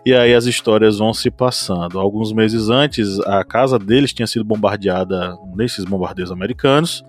E 0.06 0.14
aí 0.14 0.34
as 0.34 0.44
histórias 0.44 0.98
vão 0.98 1.14
se 1.14 1.30
passando. 1.30 1.98
Alguns 1.98 2.32
meses 2.32 2.68
antes, 2.68 3.18
a 3.20 3.42
casa 3.42 3.78
deles 3.78 4.12
tinha 4.12 4.26
sido 4.26 4.44
bombardeada 4.44 5.36
nesses 5.54 5.84
bombardeios 5.84 6.30
americanos. 6.30 7.02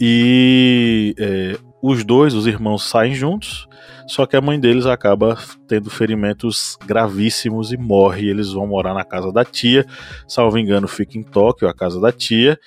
E 0.00 1.14
é, 1.18 1.58
os 1.82 2.02
dois, 2.02 2.34
os 2.34 2.46
irmãos, 2.46 2.82
saem 2.82 3.14
juntos. 3.14 3.68
Só 4.06 4.24
que 4.24 4.36
a 4.36 4.40
mãe 4.40 4.58
deles 4.58 4.86
acaba 4.86 5.36
tendo 5.66 5.90
ferimentos 5.90 6.78
gravíssimos 6.86 7.72
e 7.72 7.76
morre. 7.76 8.28
Eles 8.28 8.52
vão 8.52 8.66
morar 8.66 8.94
na 8.94 9.04
casa 9.04 9.32
da 9.32 9.44
tia. 9.44 9.84
Salvo 10.28 10.58
engano, 10.58 10.86
fica 10.86 11.18
em 11.18 11.22
Tóquio, 11.22 11.68
a 11.68 11.74
casa 11.74 12.00
da 12.00 12.12
tia. 12.12 12.58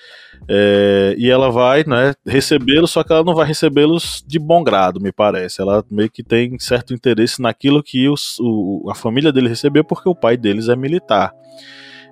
É, 0.48 1.14
e 1.16 1.30
ela 1.30 1.50
vai 1.50 1.84
né, 1.86 2.14
recebê-los, 2.26 2.90
só 2.90 3.02
que 3.02 3.12
ela 3.12 3.24
não 3.24 3.34
vai 3.34 3.46
recebê-los 3.46 4.24
de 4.26 4.38
bom 4.38 4.62
grado, 4.62 5.00
me 5.00 5.12
parece. 5.12 5.62
Ela 5.62 5.84
meio 5.90 6.10
que 6.10 6.22
tem 6.22 6.58
certo 6.58 6.92
interesse 6.92 7.40
naquilo 7.40 7.82
que 7.82 8.08
os, 8.08 8.38
o, 8.40 8.88
a 8.90 8.94
família 8.94 9.32
dele 9.32 9.48
recebeu, 9.48 9.84
porque 9.84 10.08
o 10.08 10.14
pai 10.14 10.36
deles 10.36 10.68
é 10.68 10.76
militar. 10.76 11.32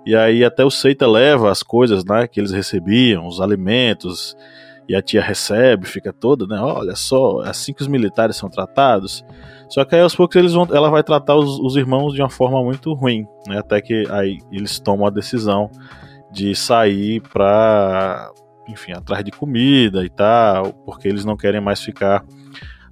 E 0.06 0.16
aí 0.16 0.44
até 0.44 0.64
o 0.64 0.70
Seita 0.70 1.06
leva 1.06 1.50
as 1.50 1.62
coisas 1.62 2.04
né, 2.04 2.26
que 2.26 2.40
eles 2.40 2.52
recebiam, 2.52 3.26
os 3.26 3.40
alimentos, 3.40 4.36
e 4.88 4.96
a 4.96 5.02
tia 5.02 5.20
recebe, 5.20 5.86
fica 5.86 6.12
toda, 6.12 6.46
né? 6.46 6.58
Olha 6.58 6.96
só, 6.96 7.44
é 7.44 7.50
assim 7.50 7.74
que 7.74 7.82
os 7.82 7.88
militares 7.88 8.36
são 8.36 8.48
tratados. 8.48 9.22
Só 9.68 9.84
que 9.84 9.94
aí 9.94 10.00
aos 10.00 10.16
poucos 10.16 10.34
eles 10.36 10.54
vão, 10.54 10.66
ela 10.72 10.88
vai 10.88 11.02
tratar 11.02 11.36
os, 11.36 11.58
os 11.60 11.76
irmãos 11.76 12.14
de 12.14 12.22
uma 12.22 12.30
forma 12.30 12.62
muito 12.64 12.94
ruim, 12.94 13.26
né? 13.46 13.58
Até 13.58 13.82
que 13.82 14.04
aí 14.10 14.38
eles 14.50 14.80
tomam 14.80 15.06
a 15.06 15.10
decisão 15.10 15.70
de 16.32 16.54
sair 16.54 17.20
para, 17.20 18.30
enfim, 18.66 18.92
atrás 18.92 19.22
de 19.22 19.30
comida 19.30 20.04
e 20.04 20.08
tal, 20.08 20.72
porque 20.86 21.06
eles 21.06 21.24
não 21.24 21.36
querem 21.36 21.60
mais 21.60 21.82
ficar 21.82 22.24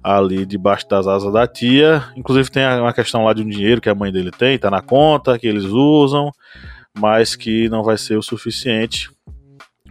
ali 0.03 0.45
debaixo 0.45 0.87
das 0.87 1.07
asas 1.07 1.33
da 1.33 1.47
tia. 1.47 2.03
Inclusive 2.15 2.51
tem 2.51 2.63
uma 2.79 2.93
questão 2.93 3.25
lá 3.25 3.33
de 3.33 3.41
um 3.41 3.49
dinheiro 3.49 3.81
que 3.81 3.89
a 3.89 3.95
mãe 3.95 4.11
dele 4.11 4.29
tem, 4.29 4.59
tá 4.59 4.69
na 4.69 4.81
conta, 4.81 5.39
que 5.39 5.47
eles 5.47 5.65
usam, 5.65 6.31
mas 6.95 7.35
que 7.35 7.67
não 7.69 7.81
vai 7.81 7.97
ser 7.97 8.17
o 8.17 8.21
suficiente 8.21 9.09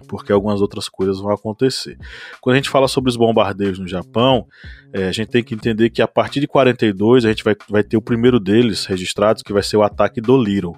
porque 0.07 0.33
algumas 0.33 0.61
outras 0.61 0.89
coisas 0.89 1.21
vão 1.21 1.33
acontecer. 1.33 1.99
Quando 2.41 2.55
a 2.55 2.57
gente 2.57 2.71
fala 2.71 2.89
sobre 2.89 3.11
os 3.11 3.17
bombardeios 3.17 3.79
no 3.79 3.89
Japão, 3.89 4.47
é, 4.93 5.09
a 5.09 5.13
gente 5.13 5.29
tem 5.29 5.43
que 5.43 5.55
entender 5.55 5.91
que 5.91 6.01
a 6.01 6.09
partir 6.09 6.41
de 6.41 6.47
42 6.47 7.25
a 7.25 7.29
gente 7.29 7.45
vai, 7.45 7.57
vai 7.69 7.83
ter 7.83 7.97
o 7.97 8.03
primeiro 8.03 8.41
deles 8.41 8.87
registrados, 8.87 9.43
que 9.43 9.53
vai 9.53 9.63
ser 9.63 9.77
o 9.77 9.83
ataque 9.83 10.21
do 10.21 10.37
Little. 10.43 10.77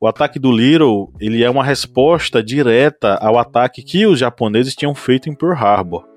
O 0.00 0.06
ataque 0.06 0.38
do 0.38 0.52
Little 0.52 1.12
ele 1.20 1.42
é 1.42 1.48
uma 1.48 1.64
resposta 1.64 2.42
direta 2.42 3.14
ao 3.14 3.38
ataque 3.38 3.82
que 3.82 4.06
os 4.06 4.18
japoneses 4.18 4.74
tinham 4.74 4.94
feito 4.94 5.28
em 5.28 5.34
Pearl 5.34 5.54
Harbor. 5.54 6.16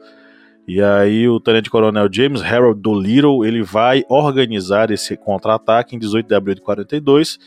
E 0.69 0.83
aí 0.83 1.27
o 1.27 1.39
tenente-coronel 1.39 2.07
James 2.11 2.43
Harold 2.43 2.79
Dolittle 2.79 3.43
ele 3.43 3.63
vai 3.63 4.03
organizar 4.07 4.91
esse 4.91 5.17
contra-ataque 5.17 5.95
em 5.95 5.99
18 5.99 6.27
de 6.27 6.35
abril 6.35 6.53
de 6.53 6.61
42. 6.61 7.39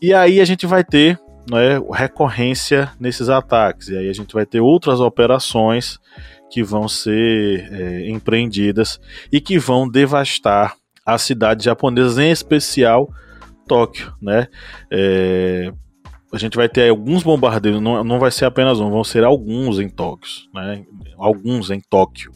E 0.00 0.12
aí 0.12 0.40
a 0.40 0.44
gente 0.44 0.66
vai 0.66 0.82
ter 0.82 1.20
né, 1.50 1.80
recorrência 1.92 2.90
nesses 2.98 3.28
ataques. 3.28 3.88
E 3.88 3.96
aí 3.96 4.08
a 4.08 4.12
gente 4.12 4.34
vai 4.34 4.46
ter 4.46 4.60
outras 4.60 5.00
operações 5.00 5.98
que 6.50 6.62
vão 6.62 6.86
ser 6.86 7.68
é, 7.72 8.10
empreendidas 8.10 9.00
e 9.30 9.40
que 9.40 9.58
vão 9.58 9.88
devastar 9.88 10.76
as 11.04 11.22
cidades 11.22 11.64
japonesas, 11.64 12.18
em 12.18 12.30
especial 12.30 13.08
Tóquio, 13.66 14.12
né? 14.20 14.48
É, 14.90 15.72
a 16.32 16.38
gente 16.38 16.56
vai 16.56 16.68
ter 16.68 16.88
alguns 16.88 17.22
bombardeios, 17.22 17.80
não, 17.80 18.02
não 18.02 18.18
vai 18.18 18.30
ser 18.30 18.44
apenas 18.44 18.80
um, 18.80 18.90
vão 18.90 19.04
ser 19.04 19.24
alguns 19.24 19.78
em 19.78 19.88
Tóquio, 19.88 20.48
né? 20.54 20.84
Alguns 21.16 21.70
em 21.70 21.80
Tóquio. 21.80 22.32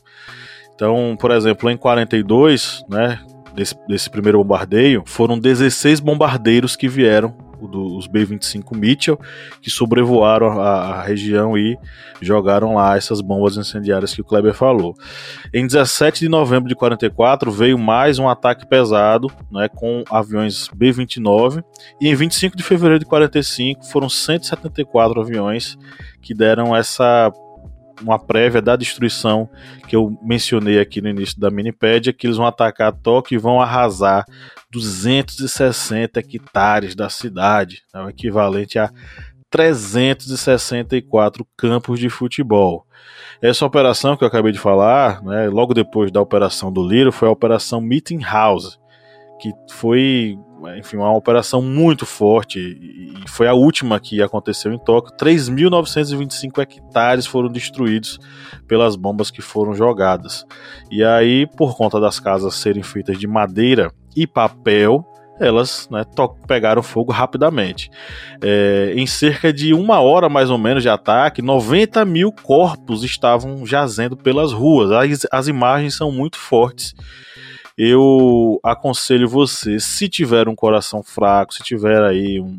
Então, 0.74 1.16
por 1.18 1.30
exemplo, 1.30 1.70
em 1.70 1.76
42, 1.76 2.84
né, 2.88 3.18
desse, 3.54 3.74
desse 3.88 4.10
primeiro 4.10 4.38
bombardeio, 4.38 5.02
foram 5.06 5.38
16 5.38 6.00
bombardeiros 6.00 6.76
que 6.76 6.86
vieram 6.86 7.34
dos 7.66 8.06
B-25 8.06 8.76
Mitchell, 8.76 9.18
que 9.60 9.70
sobrevoaram 9.70 10.60
a, 10.60 11.00
a, 11.00 11.02
região 11.02 11.56
e 11.56 11.78
jogaram 12.20 12.74
lá 12.74 12.96
essas 12.96 13.20
bombas 13.20 13.56
incendiárias 13.56 14.14
que 14.14 14.20
o 14.20 14.24
Kleber 14.24 14.54
falou. 14.54 14.94
Em 15.52 15.66
17 15.66 16.20
de 16.20 16.28
novembro 16.28 16.68
de 16.68 16.74
44 16.74 17.50
veio 17.50 17.78
mais 17.78 18.18
um 18.18 18.28
ataque 18.28 18.66
pesado, 18.66 19.30
né, 19.50 19.68
com 19.68 20.04
aviões 20.10 20.68
B-29, 20.74 21.62
e 22.00 22.08
em 22.08 22.14
25 22.14 22.56
de 22.56 22.62
fevereiro 22.62 23.00
de 23.00 23.06
45 23.06 23.84
foram 23.86 24.08
174 24.08 25.20
aviões 25.20 25.76
que 26.20 26.34
deram 26.34 26.74
essa 26.74 27.32
uma 28.02 28.18
prévia 28.18 28.60
da 28.60 28.76
destruição 28.76 29.48
que 29.88 29.96
eu 29.96 30.16
mencionei 30.22 30.78
aqui 30.80 31.00
no 31.00 31.08
início 31.08 31.38
da 31.40 31.50
minipédia, 31.50 32.12
que 32.12 32.26
eles 32.26 32.36
vão 32.36 32.46
atacar 32.46 32.92
Tóquio 32.92 33.36
e 33.36 33.38
vão 33.38 33.60
arrasar 33.60 34.24
260 34.70 36.20
hectares 36.20 36.94
da 36.94 37.08
cidade, 37.08 37.82
é 37.94 38.00
o 38.00 38.08
equivalente 38.08 38.78
a 38.78 38.90
364 39.50 41.46
campos 41.56 41.98
de 41.98 42.10
futebol. 42.10 42.86
Essa 43.40 43.64
operação 43.64 44.16
que 44.16 44.24
eu 44.24 44.28
acabei 44.28 44.52
de 44.52 44.58
falar, 44.58 45.22
né, 45.22 45.48
logo 45.48 45.72
depois 45.72 46.10
da 46.10 46.20
operação 46.20 46.72
do 46.72 46.86
Liro, 46.86 47.12
foi 47.12 47.28
a 47.28 47.32
operação 47.32 47.80
Meeting 47.80 48.20
House, 48.20 48.78
que 49.40 49.52
foi 49.70 50.36
enfim, 50.78 50.96
uma 50.96 51.12
operação 51.14 51.60
muito 51.60 52.06
forte 52.06 52.58
e 52.58 53.28
foi 53.28 53.48
a 53.48 53.54
última 53.54 54.00
que 54.00 54.22
aconteceu 54.22 54.72
em 54.72 54.78
Tóquio. 54.78 55.16
3.925 55.16 56.58
hectares 56.60 57.26
foram 57.26 57.48
destruídos 57.48 58.18
pelas 58.66 58.96
bombas 58.96 59.30
que 59.30 59.42
foram 59.42 59.74
jogadas. 59.74 60.44
E 60.90 61.04
aí, 61.04 61.46
por 61.46 61.76
conta 61.76 62.00
das 62.00 62.18
casas 62.18 62.54
serem 62.54 62.82
feitas 62.82 63.18
de 63.18 63.26
madeira 63.26 63.92
e 64.16 64.26
papel, 64.26 65.04
elas 65.38 65.88
né, 65.90 66.02
pegaram 66.46 66.82
fogo 66.82 67.12
rapidamente. 67.12 67.90
É, 68.42 68.92
em 68.96 69.06
cerca 69.06 69.52
de 69.52 69.74
uma 69.74 70.00
hora 70.00 70.28
mais 70.28 70.50
ou 70.50 70.58
menos 70.58 70.82
de 70.82 70.88
ataque, 70.88 71.42
90 71.42 72.04
mil 72.04 72.32
corpos 72.32 73.04
estavam 73.04 73.66
jazendo 73.66 74.16
pelas 74.16 74.52
ruas. 74.52 74.90
As, 74.90 75.26
as 75.30 75.48
imagens 75.48 75.94
são 75.94 76.10
muito 76.10 76.38
fortes 76.38 76.94
eu 77.76 78.58
aconselho 78.62 79.28
você, 79.28 79.78
se 79.78 80.08
tiver 80.08 80.48
um 80.48 80.54
coração 80.54 81.02
fraco, 81.02 81.52
se 81.52 81.62
tiver 81.62 82.02
aí 82.02 82.40
um 82.40 82.58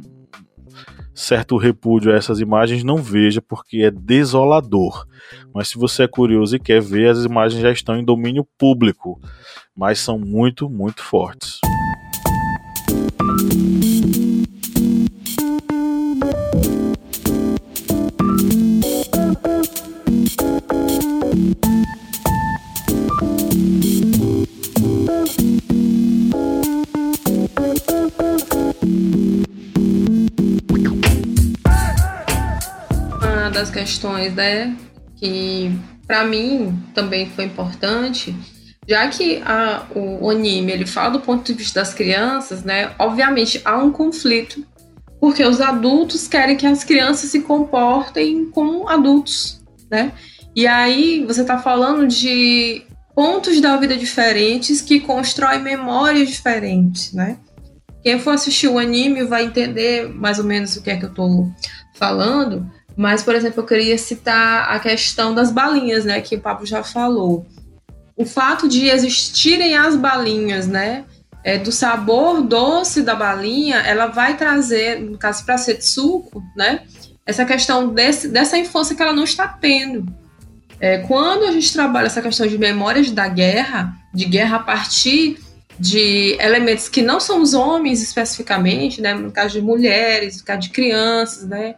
certo 1.13 1.57
repúdio 1.57 2.13
a 2.13 2.15
essas 2.15 2.39
imagens, 2.39 2.83
não 2.83 2.97
veja 2.97 3.41
porque 3.41 3.77
é 3.77 3.89
desolador. 3.89 5.07
Mas 5.53 5.69
se 5.69 5.77
você 5.77 6.03
é 6.03 6.07
curioso 6.07 6.55
e 6.55 6.59
quer 6.59 6.79
ver, 6.79 7.09
as 7.09 7.25
imagens 7.25 7.61
já 7.61 7.71
estão 7.71 7.97
em 7.97 8.05
domínio 8.05 8.47
público, 8.57 9.19
mas 9.75 9.97
são 9.97 10.19
muito, 10.19 10.69
muito 10.69 11.01
fortes. 11.01 11.59
Das 33.57 33.69
questões, 33.71 34.33
né, 34.33 34.75
que 35.15 35.71
para 36.05 36.23
mim 36.23 36.79
também 36.93 37.29
foi 37.29 37.45
importante, 37.45 38.35
já 38.87 39.07
que 39.09 39.41
a, 39.43 39.85
o 39.93 40.29
anime 40.29 40.71
ele 40.71 40.85
fala 40.85 41.11
do 41.11 41.19
ponto 41.19 41.43
de 41.43 41.53
vista 41.53 41.79
das 41.79 41.93
crianças, 41.93 42.63
né, 42.63 42.91
obviamente 42.99 43.59
há 43.65 43.77
um 43.77 43.91
conflito, 43.91 44.65
porque 45.19 45.43
os 45.43 45.59
adultos 45.59 46.27
querem 46.27 46.55
que 46.55 46.67
as 46.67 46.83
crianças 46.83 47.31
se 47.31 47.41
comportem 47.41 48.45
como 48.51 48.87
adultos, 48.87 49.59
né? 49.89 50.11
E 50.55 50.67
aí 50.67 51.25
você 51.25 51.41
está 51.41 51.57
falando 51.57 52.07
de 52.07 52.83
pontos 53.15 53.59
da 53.59 53.75
vida 53.77 53.97
diferentes 53.97 54.79
que 54.79 54.99
constroem 54.99 55.59
memórias 55.59 56.29
diferentes, 56.29 57.13
né? 57.13 57.39
Quem 58.03 58.19
for 58.19 58.35
assistir 58.35 58.67
o 58.67 58.77
anime 58.77 59.23
vai 59.23 59.45
entender 59.45 60.07
mais 60.07 60.37
ou 60.37 60.45
menos 60.45 60.75
o 60.75 60.83
que 60.83 60.91
é 60.91 60.97
que 60.97 61.05
eu 61.05 61.09
estou 61.09 61.51
falando, 61.95 62.71
mas, 62.97 63.21
por 63.21 63.35
exemplo, 63.35 63.61
eu 63.61 63.65
queria 63.65 63.95
citar 63.95 64.71
a 64.71 64.79
questão 64.79 65.35
das 65.35 65.51
balinhas, 65.51 66.03
né, 66.03 66.19
que 66.19 66.35
o 66.35 66.41
Pablo 66.41 66.65
já 66.65 66.83
falou. 66.83 67.45
O 68.15 68.25
fato 68.25 68.67
de 68.67 68.89
existirem 68.89 69.77
as 69.77 69.95
balinhas, 69.95 70.67
né, 70.67 71.05
é, 71.43 71.59
do 71.59 71.71
sabor 71.71 72.41
doce 72.41 73.03
da 73.03 73.13
balinha, 73.13 73.77
ela 73.77 74.07
vai 74.07 74.35
trazer, 74.35 74.99
no 74.99 75.15
caso 75.15 75.45
para 75.45 75.59
Setsuko, 75.59 76.43
né, 76.55 76.81
essa 77.23 77.45
questão 77.45 77.89
desse, 77.89 78.29
dessa 78.29 78.57
infância 78.57 78.95
que 78.95 79.01
ela 79.03 79.13
não 79.13 79.25
está 79.25 79.47
tendo. 79.47 80.03
É, 80.79 80.97
quando 80.99 81.43
a 81.43 81.51
gente 81.51 81.71
trabalha 81.71 82.07
essa 82.07 82.21
questão 82.21 82.47
de 82.47 82.57
memórias 82.57 83.11
da 83.11 83.27
guerra, 83.27 83.93
de 84.11 84.25
guerra 84.25 84.57
a 84.57 84.63
partir 84.63 85.37
de 85.79 86.35
elementos 86.39 86.89
que 86.89 87.03
não 87.03 87.19
são 87.19 87.41
os 87.41 87.53
homens 87.53 88.01
especificamente, 88.01 89.01
né, 89.01 89.13
no 89.13 89.31
caso 89.31 89.53
de 89.53 89.61
mulheres, 89.61 90.39
no 90.39 90.45
caso 90.45 90.61
de 90.61 90.69
crianças, 90.69 91.47
né, 91.47 91.75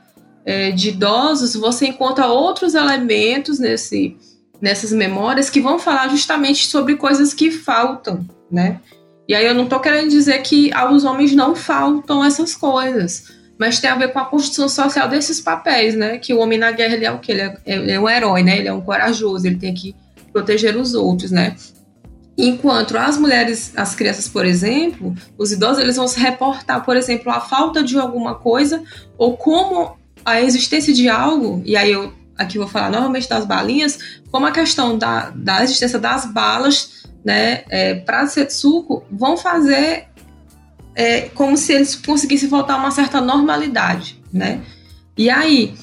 é, 0.49 0.71
de 0.71 0.89
idosos, 0.89 1.53
você 1.53 1.85
encontra 1.85 2.25
outros 2.25 2.73
elementos 2.73 3.59
nesse, 3.59 4.17
nessas 4.59 4.91
memórias 4.91 5.47
que 5.47 5.61
vão 5.61 5.77
falar 5.77 6.07
justamente 6.07 6.65
sobre 6.65 6.95
coisas 6.95 7.35
que 7.35 7.51
faltam, 7.51 8.27
né? 8.51 8.79
E 9.27 9.35
aí 9.35 9.45
eu 9.45 9.53
não 9.53 9.65
estou 9.65 9.79
querendo 9.79 10.09
dizer 10.09 10.41
que 10.41 10.73
aos 10.73 11.03
homens 11.03 11.35
não 11.35 11.55
faltam 11.55 12.25
essas 12.25 12.55
coisas, 12.55 13.25
mas 13.59 13.79
tem 13.79 13.91
a 13.91 13.95
ver 13.95 14.11
com 14.11 14.17
a 14.17 14.25
construção 14.25 14.67
social 14.67 15.07
desses 15.07 15.39
papéis, 15.39 15.93
né? 15.93 16.17
Que 16.17 16.33
o 16.33 16.39
homem 16.39 16.57
na 16.57 16.71
guerra 16.71 16.95
ele 16.95 17.05
é 17.05 17.11
o 17.11 17.19
que 17.19 17.31
ele, 17.31 17.41
é, 17.41 17.55
ele 17.67 17.91
é 17.91 17.99
um 17.99 18.09
herói, 18.09 18.41
né? 18.41 18.57
Ele 18.57 18.69
é 18.69 18.73
um 18.73 18.81
corajoso, 18.81 19.45
ele 19.45 19.57
tem 19.57 19.75
que 19.75 19.95
proteger 20.33 20.75
os 20.75 20.95
outros, 20.95 21.29
né? 21.29 21.55
Enquanto 22.35 22.97
as 22.97 23.19
mulheres, 23.19 23.71
as 23.75 23.93
crianças, 23.93 24.27
por 24.27 24.47
exemplo, 24.47 25.13
os 25.37 25.51
idosos, 25.51 25.77
eles 25.77 25.97
vão 25.97 26.07
se 26.07 26.19
reportar, 26.19 26.83
por 26.83 26.97
exemplo, 26.97 27.31
a 27.31 27.39
falta 27.39 27.83
de 27.83 27.99
alguma 27.99 28.33
coisa 28.33 28.81
ou 29.15 29.37
como 29.37 29.98
a 30.23 30.41
existência 30.41 30.93
de 30.93 31.07
algo, 31.09 31.61
e 31.65 31.75
aí 31.75 31.91
eu 31.91 32.13
aqui 32.37 32.57
vou 32.57 32.67
falar 32.67 32.89
novamente 32.89 33.27
das 33.27 33.45
balinhas, 33.45 33.99
como 34.31 34.45
a 34.45 34.51
questão 34.51 34.97
da, 34.97 35.29
da 35.31 35.61
existência 35.63 35.99
das 35.99 36.25
balas, 36.25 37.03
né, 37.23 37.63
é, 37.69 37.95
para 37.95 38.25
Setsuko, 38.27 39.03
vão 39.11 39.35
fazer 39.35 40.07
é, 40.95 41.21
como 41.29 41.57
se 41.57 41.73
eles 41.73 41.95
conseguissem 41.95 42.47
voltar 42.47 42.75
a 42.75 42.77
uma 42.77 42.91
certa 42.91 43.19
normalidade, 43.19 44.21
né? 44.31 44.61
E 45.17 45.29
aí, 45.29 45.73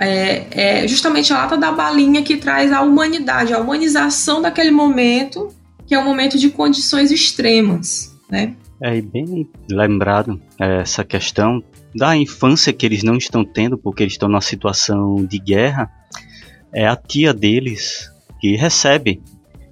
é, 0.00 0.46
é, 0.50 0.88
justamente 0.88 1.32
a 1.32 1.38
lata 1.38 1.56
da 1.56 1.72
balinha 1.72 2.22
que 2.22 2.36
traz 2.36 2.72
a 2.72 2.80
humanidade, 2.80 3.52
a 3.52 3.58
humanização 3.58 4.40
daquele 4.40 4.70
momento, 4.70 5.48
que 5.86 5.94
é 5.94 5.98
um 5.98 6.04
momento 6.04 6.38
de 6.38 6.50
condições 6.50 7.10
extremas, 7.10 8.16
né? 8.30 8.54
É 8.80 9.00
bem 9.00 9.48
lembrado 9.68 10.40
é, 10.60 10.80
essa 10.80 11.04
questão 11.04 11.62
da 11.94 12.16
infância 12.16 12.72
que 12.72 12.84
eles 12.84 13.02
não 13.02 13.16
estão 13.16 13.44
tendo 13.44 13.78
porque 13.78 14.02
eles 14.02 14.14
estão 14.14 14.28
numa 14.28 14.40
situação 14.40 15.24
de 15.24 15.38
guerra, 15.38 15.90
é 16.72 16.86
a 16.86 16.96
tia 16.96 17.32
deles 17.32 18.10
que 18.40 18.56
recebe 18.56 19.22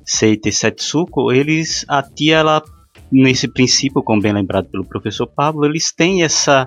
Seita 0.05 0.49
e 0.49 0.53
Setsuko, 0.53 1.33
eles, 1.33 1.85
a 1.89 2.03
tia, 2.03 2.37
ela, 2.39 2.63
nesse 3.11 3.49
princípio, 3.49 4.03
como 4.03 4.21
bem 4.21 4.33
lembrado 4.33 4.69
pelo 4.69 4.85
professor 4.85 5.27
Pablo, 5.27 5.65
eles 5.65 5.93
têm 5.93 6.23
essa 6.23 6.67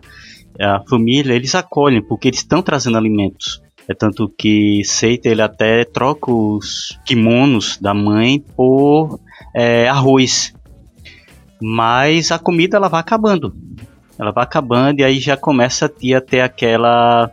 a 0.59 0.81
família, 0.87 1.33
eles 1.33 1.53
acolhem 1.53 2.01
porque 2.01 2.29
eles 2.29 2.39
estão 2.39 2.61
trazendo 2.61 2.97
alimentos. 2.97 3.61
É 3.87 3.93
tanto 3.93 4.27
que 4.29 4.81
Seita 4.83 5.29
ele 5.29 5.41
até 5.41 5.83
troca 5.83 6.31
os 6.31 6.97
kimonos 7.05 7.77
da 7.77 7.93
mãe 7.93 8.39
por 8.39 9.19
é, 9.53 9.87
arroz. 9.87 10.53
Mas 11.61 12.31
a 12.31 12.39
comida 12.39 12.77
ela 12.77 12.87
vai 12.87 12.99
acabando. 12.99 13.53
Ela 14.17 14.31
vai 14.31 14.43
acabando 14.43 14.99
e 14.99 15.03
aí 15.03 15.19
já 15.19 15.35
começa 15.35 15.85
a 15.85 15.89
ter 15.89 16.13
até 16.13 16.41
aquela 16.41 17.31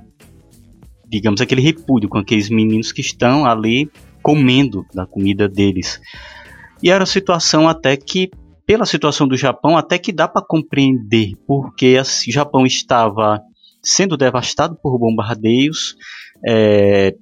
digamos 1.06 1.40
aquele 1.42 1.60
repúdio 1.60 2.08
com 2.08 2.18
aqueles 2.18 2.48
meninos 2.48 2.90
que 2.90 3.02
estão 3.02 3.44
ali 3.44 3.90
comendo 4.22 4.86
da 4.94 5.04
comida 5.04 5.48
deles. 5.48 6.00
E 6.82 6.90
era 6.90 7.00
uma 7.00 7.06
situação 7.06 7.68
até 7.68 7.96
que 7.96 8.30
pela 8.64 8.86
situação 8.86 9.28
do 9.28 9.36
Japão 9.36 9.76
até 9.76 9.98
que 9.98 10.12
dá 10.12 10.26
para 10.26 10.44
compreender 10.44 11.32
porque 11.46 12.00
o 12.00 12.32
Japão 12.32 12.64
estava 12.64 13.40
sendo 13.82 14.16
devastado 14.16 14.76
por 14.80 14.98
bombardeios, 14.98 15.96
é, 16.46 17.14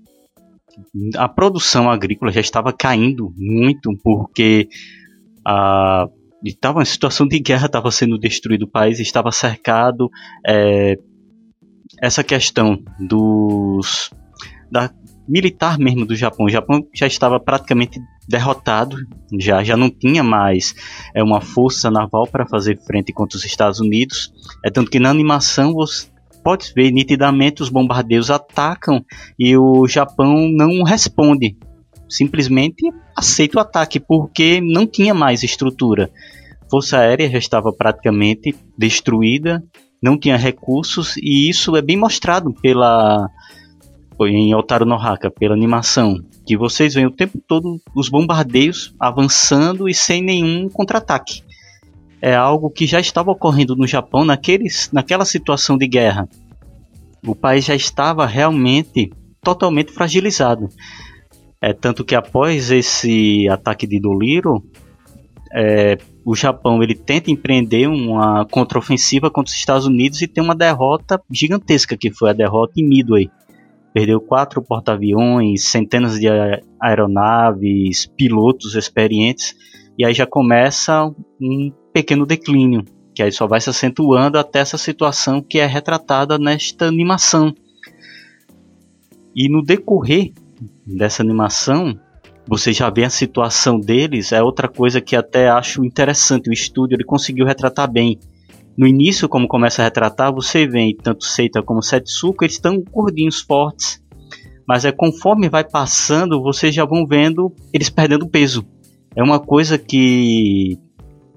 a 1.16 1.28
produção 1.28 1.90
agrícola 1.90 2.30
já 2.30 2.40
estava 2.40 2.72
caindo 2.72 3.32
muito 3.36 3.90
porque 4.02 4.68
a 5.44 6.06
estava 6.44 6.82
em 6.82 6.86
situação 6.86 7.26
de 7.26 7.38
guerra, 7.38 7.66
estava 7.66 7.90
sendo 7.90 8.18
destruído 8.18 8.62
o 8.62 8.70
país, 8.70 8.98
estava 8.98 9.30
cercado. 9.30 10.10
É, 10.46 10.96
essa 12.00 12.22
questão 12.22 12.82
dos 12.98 14.10
da 14.70 14.90
militar 15.28 15.78
mesmo 15.78 16.04
do 16.06 16.16
Japão, 16.16 16.46
o 16.46 16.50
Japão 16.50 16.84
já 16.94 17.06
estava 17.06 17.38
praticamente 17.38 18.00
derrotado, 18.28 18.96
já 19.38 19.62
já 19.62 19.76
não 19.76 19.90
tinha 19.90 20.22
mais 20.22 20.74
é 21.14 21.22
uma 21.22 21.40
força 21.40 21.90
naval 21.90 22.26
para 22.26 22.46
fazer 22.46 22.78
frente 22.84 23.12
contra 23.12 23.36
os 23.36 23.44
Estados 23.44 23.80
Unidos. 23.80 24.32
É 24.64 24.70
tanto 24.70 24.90
que 24.90 25.00
na 25.00 25.10
animação 25.10 25.72
você 25.72 26.08
pode 26.42 26.72
ver 26.74 26.90
nitidamente 26.90 27.62
os 27.62 27.68
bombardeios 27.68 28.30
atacam 28.30 29.04
e 29.38 29.56
o 29.56 29.86
Japão 29.86 30.48
não 30.50 30.82
responde. 30.82 31.56
Simplesmente 32.10 32.82
aceita 33.16 33.58
o 33.58 33.60
ataque 33.60 34.00
porque 34.00 34.60
não 34.60 34.86
tinha 34.86 35.14
mais 35.14 35.42
estrutura. 35.42 36.10
Força 36.70 36.98
Aérea 36.98 37.30
já 37.30 37.38
estava 37.38 37.72
praticamente 37.72 38.54
destruída, 38.76 39.62
não 40.02 40.18
tinha 40.18 40.36
recursos 40.36 41.16
e 41.16 41.48
isso 41.48 41.76
é 41.76 41.82
bem 41.82 41.96
mostrado 41.96 42.52
pela 42.60 43.28
em 44.22 44.54
Otaru 44.54 44.84
no 44.84 44.96
Haka, 44.96 45.30
pela 45.30 45.54
animação, 45.54 46.22
que 46.44 46.54
vocês 46.54 46.92
veem 46.92 47.06
o 47.06 47.10
tempo 47.10 47.40
todo 47.48 47.80
os 47.94 48.10
bombardeios 48.10 48.94
avançando 49.00 49.88
e 49.88 49.94
sem 49.94 50.22
nenhum 50.22 50.68
contra-ataque 50.68 51.42
é 52.20 52.34
algo 52.34 52.70
que 52.70 52.86
já 52.86 53.00
estava 53.00 53.30
ocorrendo 53.30 53.74
no 53.74 53.86
Japão 53.86 54.24
naqueles, 54.24 54.90
naquela 54.92 55.24
situação 55.24 55.78
de 55.78 55.88
guerra. 55.88 56.28
O 57.26 57.34
país 57.34 57.64
já 57.64 57.74
estava 57.74 58.26
realmente 58.26 59.10
totalmente 59.42 59.92
fragilizado. 59.92 60.68
É 61.62 61.72
tanto 61.72 62.04
que 62.04 62.14
após 62.14 62.70
esse 62.70 63.46
ataque 63.48 63.86
de 63.86 64.00
Doliro, 64.00 64.64
é, 65.52 65.98
o 66.24 66.34
Japão 66.34 66.82
ele 66.82 66.94
tenta 66.94 67.30
empreender 67.30 67.86
uma 67.86 68.46
contraofensiva 68.46 69.30
contra 69.30 69.50
os 69.50 69.56
Estados 69.56 69.86
Unidos 69.86 70.22
e 70.22 70.28
tem 70.28 70.42
uma 70.42 70.54
derrota 70.54 71.20
gigantesca 71.30 71.96
que 71.96 72.10
foi 72.10 72.30
a 72.30 72.34
derrota 72.34 72.74
em 72.78 72.88
Midway. 72.88 73.30
Perdeu 73.92 74.20
quatro 74.20 74.62
porta-aviões, 74.62 75.64
centenas 75.64 76.18
de 76.18 76.28
aeronaves, 76.80 78.06
pilotos 78.06 78.74
experientes 78.74 79.54
e 79.98 80.04
aí 80.04 80.14
já 80.14 80.26
começa 80.26 81.12
um 81.38 81.70
pequeno 81.92 82.24
declínio, 82.24 82.84
que 83.14 83.22
aí 83.22 83.30
só 83.30 83.46
vai 83.46 83.60
se 83.60 83.68
acentuando 83.68 84.38
até 84.38 84.60
essa 84.60 84.78
situação 84.78 85.42
que 85.42 85.58
é 85.58 85.66
retratada 85.66 86.38
nesta 86.38 86.86
animação. 86.86 87.52
E 89.36 89.48
no 89.48 89.62
decorrer 89.62 90.32
dessa 90.86 91.22
animação, 91.22 91.98
você 92.46 92.72
já 92.72 92.90
vê 92.90 93.04
a 93.04 93.10
situação 93.10 93.78
deles, 93.78 94.32
é 94.32 94.42
outra 94.42 94.68
coisa 94.68 95.00
que 95.00 95.14
até 95.14 95.48
acho 95.48 95.84
interessante, 95.84 96.50
o 96.50 96.52
estúdio 96.52 96.96
ele 96.96 97.04
conseguiu 97.04 97.46
retratar 97.46 97.90
bem. 97.90 98.18
No 98.76 98.86
início, 98.86 99.28
como 99.28 99.46
começa 99.46 99.82
a 99.82 99.84
retratar, 99.84 100.32
você 100.32 100.66
vê 100.66 100.96
tanto 101.02 101.24
Seita 101.24 101.62
como 101.62 101.82
Setsuko, 101.82 102.44
eles 102.44 102.54
estão 102.54 102.82
gordinhos, 102.90 103.40
fortes, 103.40 104.02
mas 104.66 104.84
é 104.84 104.92
conforme 104.92 105.48
vai 105.48 105.64
passando, 105.64 106.42
vocês 106.42 106.74
já 106.74 106.84
vão 106.84 107.06
vendo 107.06 107.54
eles 107.72 107.90
perdendo 107.90 108.28
peso. 108.28 108.64
É 109.14 109.22
uma 109.22 109.40
coisa 109.40 109.76
que 109.76 110.78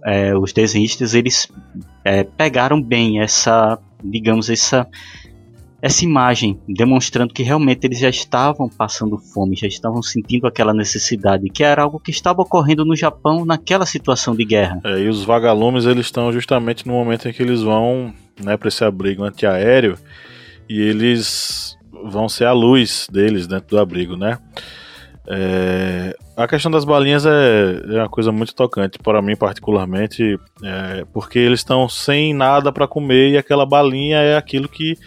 é, 0.05 0.35
os 0.35 0.53
desenhistas 0.53 1.13
eles 1.13 1.47
é, 2.03 2.23
pegaram 2.23 2.81
bem 2.81 3.21
essa, 3.21 3.79
digamos, 4.03 4.49
essa 4.49 4.87
essa 5.83 6.05
imagem, 6.05 6.57
demonstrando 6.65 7.33
que 7.33 7.43
realmente 7.43 7.85
eles 7.85 7.99
já 7.99 8.07
estavam 8.07 8.69
passando 8.69 9.17
fome, 9.17 9.53
já 9.53 9.67
estavam 9.67 10.01
sentindo 10.01 10.47
aquela 10.47 10.73
necessidade, 10.73 11.49
que 11.49 11.61
era 11.61 11.83
algo 11.83 11.99
que 11.99 12.09
estava 12.09 12.41
ocorrendo 12.41 12.85
no 12.85 12.95
Japão 12.95 13.43
naquela 13.43 13.85
situação 13.85 14.33
de 14.33 14.45
guerra. 14.45 14.79
É, 14.85 14.99
e 14.99 15.09
os 15.09 15.25
vagalumes 15.25 15.85
eles 15.85 16.05
estão 16.05 16.31
justamente 16.31 16.87
no 16.87 16.93
momento 16.93 17.27
em 17.27 17.33
que 17.33 17.43
eles 17.43 17.61
vão 17.61 18.13
né, 18.41 18.55
para 18.55 18.69
esse 18.69 18.81
abrigo 18.81 19.25
antiaéreo 19.25 19.97
e 20.69 20.79
eles 20.79 21.77
vão 22.05 22.29
ser 22.29 22.45
a 22.45 22.53
luz 22.53 23.05
deles 23.11 23.45
dentro 23.45 23.67
do 23.67 23.77
abrigo, 23.77 24.15
né? 24.15 24.39
É, 25.27 26.15
a 26.37 26.47
questão 26.47 26.71
das 26.71 26.85
balinhas 26.85 27.25
é, 27.25 27.81
é, 27.89 27.99
uma 27.99 28.09
coisa 28.09 28.31
muito 28.31 28.55
tocante 28.55 28.97
para 28.99 29.21
mim 29.21 29.35
particularmente, 29.35 30.39
é, 30.63 31.05
porque 31.11 31.39
eles 31.39 31.59
estão 31.59 31.89
sem 31.89 32.33
nada 32.33 32.71
para 32.71 32.87
comer 32.87 33.31
e 33.31 33.37
aquela 33.37 33.65
balinha 33.65 34.19
é 34.19 34.37
aquilo 34.37 34.69
que 34.69 34.97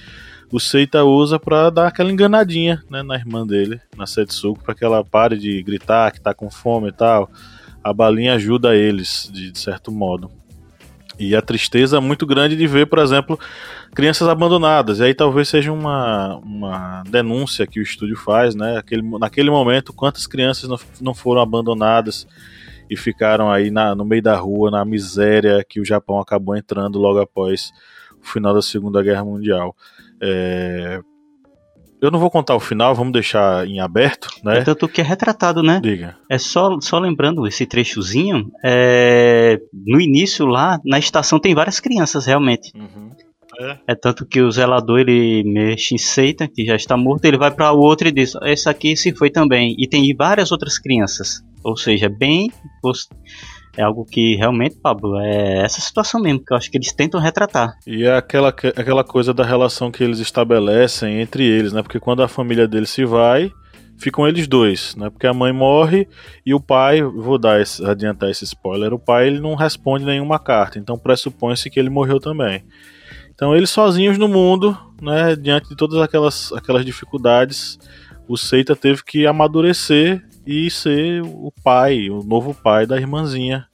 o 0.51 0.61
Seita 0.61 1.05
usa 1.05 1.39
para 1.39 1.71
dar 1.71 1.89
aquela 1.89 2.11
enganadinha 2.11 2.83
né, 2.89 3.03
na 3.03 3.17
irmã 3.17 3.47
dele, 3.47 3.81
na 3.97 4.07
Setsuko, 4.07 4.63
para 4.63 4.75
que 4.75 4.85
ela 4.85 5.05
pare 5.05 5.37
de 5.37 5.63
gritar 5.63 6.13
que 6.13 6.21
tá 6.21 6.33
com 6.33 6.51
fome 6.51 6.89
e 6.89 6.93
tal. 6.93 7.31
A 7.83 7.93
balinha 7.93 8.35
ajuda 8.35 8.75
eles 8.75 9.31
de, 9.33 9.51
de 9.51 9.59
certo 9.59 9.91
modo. 9.91 10.31
E 11.19 11.35
a 11.35 11.41
tristeza 11.41 11.97
é 11.97 12.01
muito 12.01 12.27
grande 12.27 12.57
de 12.57 12.67
ver, 12.67 12.87
por 12.87 12.99
exemplo, 12.99 13.39
crianças 13.95 14.29
abandonadas. 14.29 14.99
E 14.99 15.05
aí 15.05 15.15
talvez 15.15 15.49
seja 15.49 15.73
uma, 15.73 16.37
uma 16.37 17.03
denúncia 17.09 17.67
que 17.67 17.81
o 17.81 17.83
estúdio 17.83 18.17
faz, 18.17 18.55
né? 18.55 18.77
Aquele, 18.77 19.03
naquele 19.19 19.51
momento, 19.51 19.95
quantas 19.95 20.27
crianças 20.27 20.69
não, 20.69 20.79
não 21.01 21.15
foram 21.15 21.41
abandonadas 21.41 22.27
e 22.89 22.97
ficaram 22.97 23.51
aí 23.51 23.71
na, 23.71 23.95
no 23.95 24.05
meio 24.05 24.23
da 24.23 24.37
rua, 24.37 24.71
na 24.71 24.85
miséria 24.85 25.65
que 25.67 25.81
o 25.81 25.85
Japão 25.85 26.21
acabou 26.21 26.55
entrando 26.55 26.99
logo 26.99 27.19
após 27.19 27.73
o 28.23 28.27
final 28.27 28.53
da 28.53 28.63
Segunda 28.63 29.03
Guerra 29.03 29.25
Mundial. 29.25 29.75
É, 30.23 31.01
eu 32.01 32.11
não 32.11 32.19
vou 32.19 32.31
contar 32.31 32.55
o 32.55 32.61
final, 32.61 32.95
vamos 32.95 33.13
deixar 33.13 33.67
em 33.67 33.81
aberto, 33.81 34.29
né? 34.45 34.59
É 34.59 34.65
tanto 34.65 34.89
que 34.89 35.01
é 35.01 35.05
retratado, 35.05 35.63
né? 35.63 35.81
Diga. 35.83 36.17
É 36.31 36.39
só, 36.39 36.79
só 36.81 36.99
lembrando 36.99 37.47
esse 37.47 37.65
trechozinho, 37.65 38.51
é, 38.65 39.59
no 39.73 40.01
início 40.01 40.47
lá, 40.47 40.79
na 40.85 40.99
estação 40.99 41.39
tem 41.39 41.55
várias 41.55 41.81
crianças 41.81 42.27
realmente. 42.27 42.71
Uhum. 42.77 43.11
É. 43.59 43.79
é. 43.89 43.95
tanto 43.95 44.27
que 44.27 44.43
o 44.43 44.51
zelador 44.51 45.01
ele 45.01 45.43
mexe 45.45 45.95
em 45.95 45.99
Seita, 45.99 46.47
que 46.47 46.67
já 46.67 46.77
está 46.77 46.97
morto, 46.97 47.25
ele 47.25 47.39
vai 47.39 47.51
para 47.51 47.73
o 47.73 47.79
outro 47.79 48.09
e 48.09 48.13
diz: 48.13 48.35
Esse 48.43 48.69
aqui 48.69 48.97
se 48.97 49.15
foi 49.15 49.31
também. 49.31 49.75
E 49.79 49.89
tem 49.89 50.15
várias 50.15 50.53
outras 50.53 50.79
crianças. 50.79 51.43
Ou 51.65 51.77
seja, 51.77 52.09
bem 52.09 52.51
é 53.77 53.83
algo 53.83 54.05
que 54.05 54.37
realmente, 54.37 54.77
Pablo, 54.77 55.21
é 55.21 55.59
essa 55.59 55.81
situação 55.81 56.21
mesmo 56.21 56.45
que 56.45 56.53
eu 56.53 56.57
acho 56.57 56.71
que 56.71 56.79
eles 56.79 56.93
tentam 56.93 57.21
retratar. 57.21 57.77
E 57.87 58.05
é 58.05 58.17
aquela, 58.17 58.49
aquela 58.49 59.05
coisa 59.05 59.35
da 59.35 59.45
relação 59.45 59.91
que 59.91 60.03
eles 60.03 60.19
estabelecem 60.19 61.21
entre 61.21 61.45
eles, 61.45 61.73
né? 61.73 61.83
Porque 61.83 62.01
quando 62.01 62.23
a 62.23 62.29
família 62.29 62.67
deles 62.67 62.89
se 62.89 63.05
vai, 63.05 63.53
ficam 63.99 64.27
eles 64.27 64.47
dois, 64.47 64.97
né? 64.97 65.11
Porque 65.11 65.27
a 65.27 65.35
mãe 65.35 65.53
morre 65.53 66.09
e 66.45 66.55
o 66.55 66.61
pai, 66.61 67.03
vou 67.03 67.39
dar 67.39 67.61
esse, 67.61 67.85
adiantar 67.85 68.31
esse 68.31 68.45
spoiler, 68.45 68.95
o 68.95 68.99
pai 68.99 69.27
ele 69.27 69.41
não 69.41 69.55
responde 69.55 70.05
nenhuma 70.05 70.39
carta, 70.39 70.79
então 70.79 70.99
pressupõe-se 70.99 71.69
que 71.69 71.79
ele 71.79 71.91
morreu 71.91 72.19
também. 72.19 72.65
Então 73.35 73.55
eles 73.55 73.69
sozinhos 73.69 74.17
no 74.17 74.29
mundo, 74.29 74.77
né, 75.03 75.37
diante 75.37 75.69
de 75.69 75.77
todas 75.77 76.01
aquelas, 76.01 76.51
aquelas 76.53 76.85
dificuldades, 76.85 77.79
o 78.27 78.37
Seita 78.37 78.75
teve 78.75 79.05
que 79.05 79.27
amadurecer 79.27 80.25
e 80.47 80.71
ser 80.71 81.23
o 81.23 81.53
pai, 81.65 82.09
o 82.09 82.23
novo 82.23 82.55
pai 82.55 82.87
da 82.87 82.97
irmãzinha, 82.97 83.67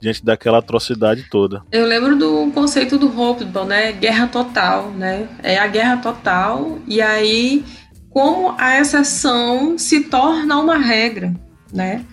diante 0.00 0.24
daquela 0.24 0.58
atrocidade 0.58 1.28
toda. 1.30 1.62
Eu 1.70 1.86
lembro 1.86 2.16
do 2.16 2.50
conceito 2.52 2.98
do 2.98 3.08
Hopedon, 3.20 3.64
né? 3.64 3.92
Guerra 3.92 4.26
total, 4.26 4.90
né? 4.90 5.28
É 5.42 5.58
a 5.58 5.66
guerra 5.66 5.98
total 5.98 6.78
e 6.86 7.00
aí 7.00 7.64
como 8.10 8.54
a 8.58 8.80
exceção 8.80 9.78
se 9.78 10.04
torna 10.04 10.58
uma 10.58 10.76
regra, 10.76 11.32
né? 11.72 12.04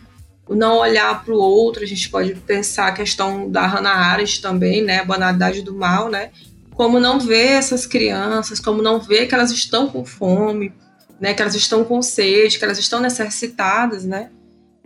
Não 0.48 0.78
olhar 0.78 1.26
para 1.26 1.34
o 1.34 1.38
outro, 1.38 1.84
a 1.84 1.88
gente 1.88 2.10
pode 2.10 2.36
pensar 2.36 2.88
a 2.88 2.92
questão 2.94 3.50
da 3.50 3.66
Hannah 3.66 3.96
Arendt 3.96 4.42
também, 4.42 4.84
né? 4.84 5.00
A 5.00 5.06
banalidade 5.06 5.62
do 5.62 5.74
mal, 5.74 6.10
né? 6.10 6.30
Como 6.76 7.00
não 7.00 7.20
ver 7.20 7.48
essas 7.54 7.88
crianças, 7.88 8.60
como 8.60 8.82
não 8.82 9.00
ver 9.00 9.26
que 9.26 9.34
elas 9.34 9.52
estão 9.52 9.88
com 9.88 10.06
fome, 10.06 10.72
né, 11.20 11.34
que 11.34 11.42
elas 11.42 11.56
estão 11.56 11.84
com 11.84 12.02
sede, 12.02 12.58
que 12.58 12.64
elas 12.64 12.80
estão 12.80 13.00
necessitadas, 13.00 14.06
né? 14.06 14.30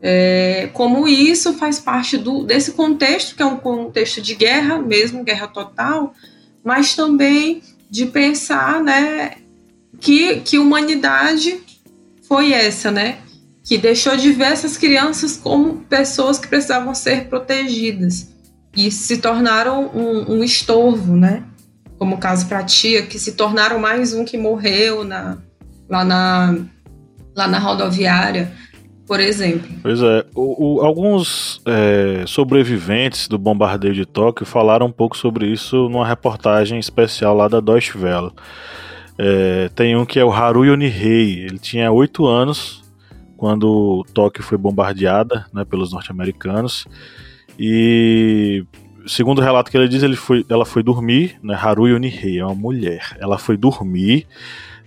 É, 0.01 0.69
como 0.73 1.07
isso 1.07 1.53
faz 1.53 1.79
parte 1.79 2.17
do, 2.17 2.43
desse 2.43 2.71
contexto, 2.71 3.35
que 3.35 3.43
é 3.43 3.45
um 3.45 3.57
contexto 3.57 4.19
de 4.19 4.33
guerra 4.33 4.79
mesmo, 4.79 5.23
guerra 5.23 5.47
total, 5.47 6.15
mas 6.63 6.95
também 6.95 7.61
de 7.89 8.07
pensar, 8.07 8.81
né, 8.81 9.33
que, 9.99 10.37
que 10.37 10.57
humanidade 10.57 11.61
foi 12.27 12.51
essa, 12.53 12.89
né? 12.89 13.19
Que 13.63 13.77
deixou 13.77 14.15
de 14.17 14.31
ver 14.31 14.45
essas 14.45 14.77
crianças 14.77 15.37
como 15.37 15.81
pessoas 15.81 16.39
que 16.39 16.47
precisavam 16.47 16.95
ser 16.95 17.27
protegidas 17.27 18.29
e 18.75 18.89
se 18.89 19.17
tornaram 19.17 19.91
um, 19.93 20.37
um 20.37 20.43
estorvo, 20.43 21.15
né? 21.15 21.43
Como 21.99 22.15
o 22.15 22.17
caso 22.17 22.47
para 22.47 22.59
a 22.59 22.63
tia, 22.63 23.03
que 23.03 23.19
se 23.19 23.33
tornaram 23.33 23.77
mais 23.77 24.13
um 24.13 24.25
que 24.25 24.37
morreu 24.37 25.03
na, 25.03 25.37
lá, 25.91 26.05
na, 26.05 26.55
lá 27.35 27.47
na 27.47 27.59
rodoviária, 27.59 28.51
por 29.05 29.19
exemplo. 29.19 29.69
Pois 29.81 30.01
é, 30.01 30.25
o, 30.33 30.77
o, 30.77 30.81
alguns 30.81 31.61
é, 31.65 32.23
sobreviventes 32.25 33.27
do 33.27 33.37
bombardeio 33.37 33.93
de 33.93 34.05
Tóquio 34.05 34.45
falaram 34.45 34.85
um 34.85 34.91
pouco 34.91 35.17
sobre 35.17 35.47
isso 35.47 35.89
numa 35.89 36.07
reportagem 36.07 36.79
especial 36.79 37.35
lá 37.35 37.49
da 37.49 37.59
Deutsche 37.59 37.97
Welle. 37.97 38.31
É, 39.17 39.69
tem 39.75 39.95
um 39.97 40.05
que 40.05 40.17
é 40.17 40.23
o 40.23 40.31
Haru 40.31 40.63
Yonihei, 40.63 41.41
ele 41.43 41.59
tinha 41.59 41.91
oito 41.91 42.25
anos 42.25 42.81
quando 43.35 44.05
Tóquio 44.13 44.43
foi 44.43 44.57
bombardeada 44.57 45.45
né, 45.53 45.65
pelos 45.65 45.91
norte-americanos 45.91 46.85
e 47.59 48.63
segundo 49.05 49.39
o 49.39 49.41
relato 49.41 49.69
que 49.69 49.75
ele 49.75 49.89
diz, 49.89 50.03
ele 50.03 50.15
foi, 50.15 50.45
ela 50.47 50.65
foi 50.65 50.81
dormir, 50.81 51.37
né, 51.43 51.53
Haru 51.53 51.87
Yonihei 51.87 52.39
é 52.39 52.45
uma 52.45 52.55
mulher, 52.55 53.17
ela 53.19 53.37
foi 53.37 53.57
dormir 53.57 54.25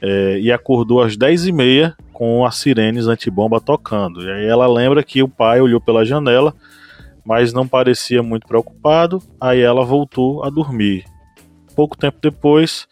é, 0.07 0.39
e 0.39 0.53
acordou 0.53 1.01
às 1.01 1.17
10h30 1.17 1.95
com 2.13 2.45
as 2.45 2.57
sirenes 2.57 3.07
antibomba 3.07 3.59
tocando. 3.59 4.23
E 4.23 4.31
aí 4.31 4.45
ela 4.45 4.67
lembra 4.67 5.03
que 5.03 5.23
o 5.23 5.29
pai 5.29 5.63
olhou 5.63 5.81
pela 5.81 6.05
janela, 6.05 6.55
mas 7.25 7.55
não 7.55 7.67
parecia 7.67 8.23
muito 8.23 8.47
preocupado, 8.47 9.23
aí 9.41 9.63
ela 9.63 9.83
voltou 9.83 10.45
a 10.45 10.51
dormir. 10.51 11.05
Pouco 11.75 11.97
tempo 11.97 12.19
depois, 12.21 12.87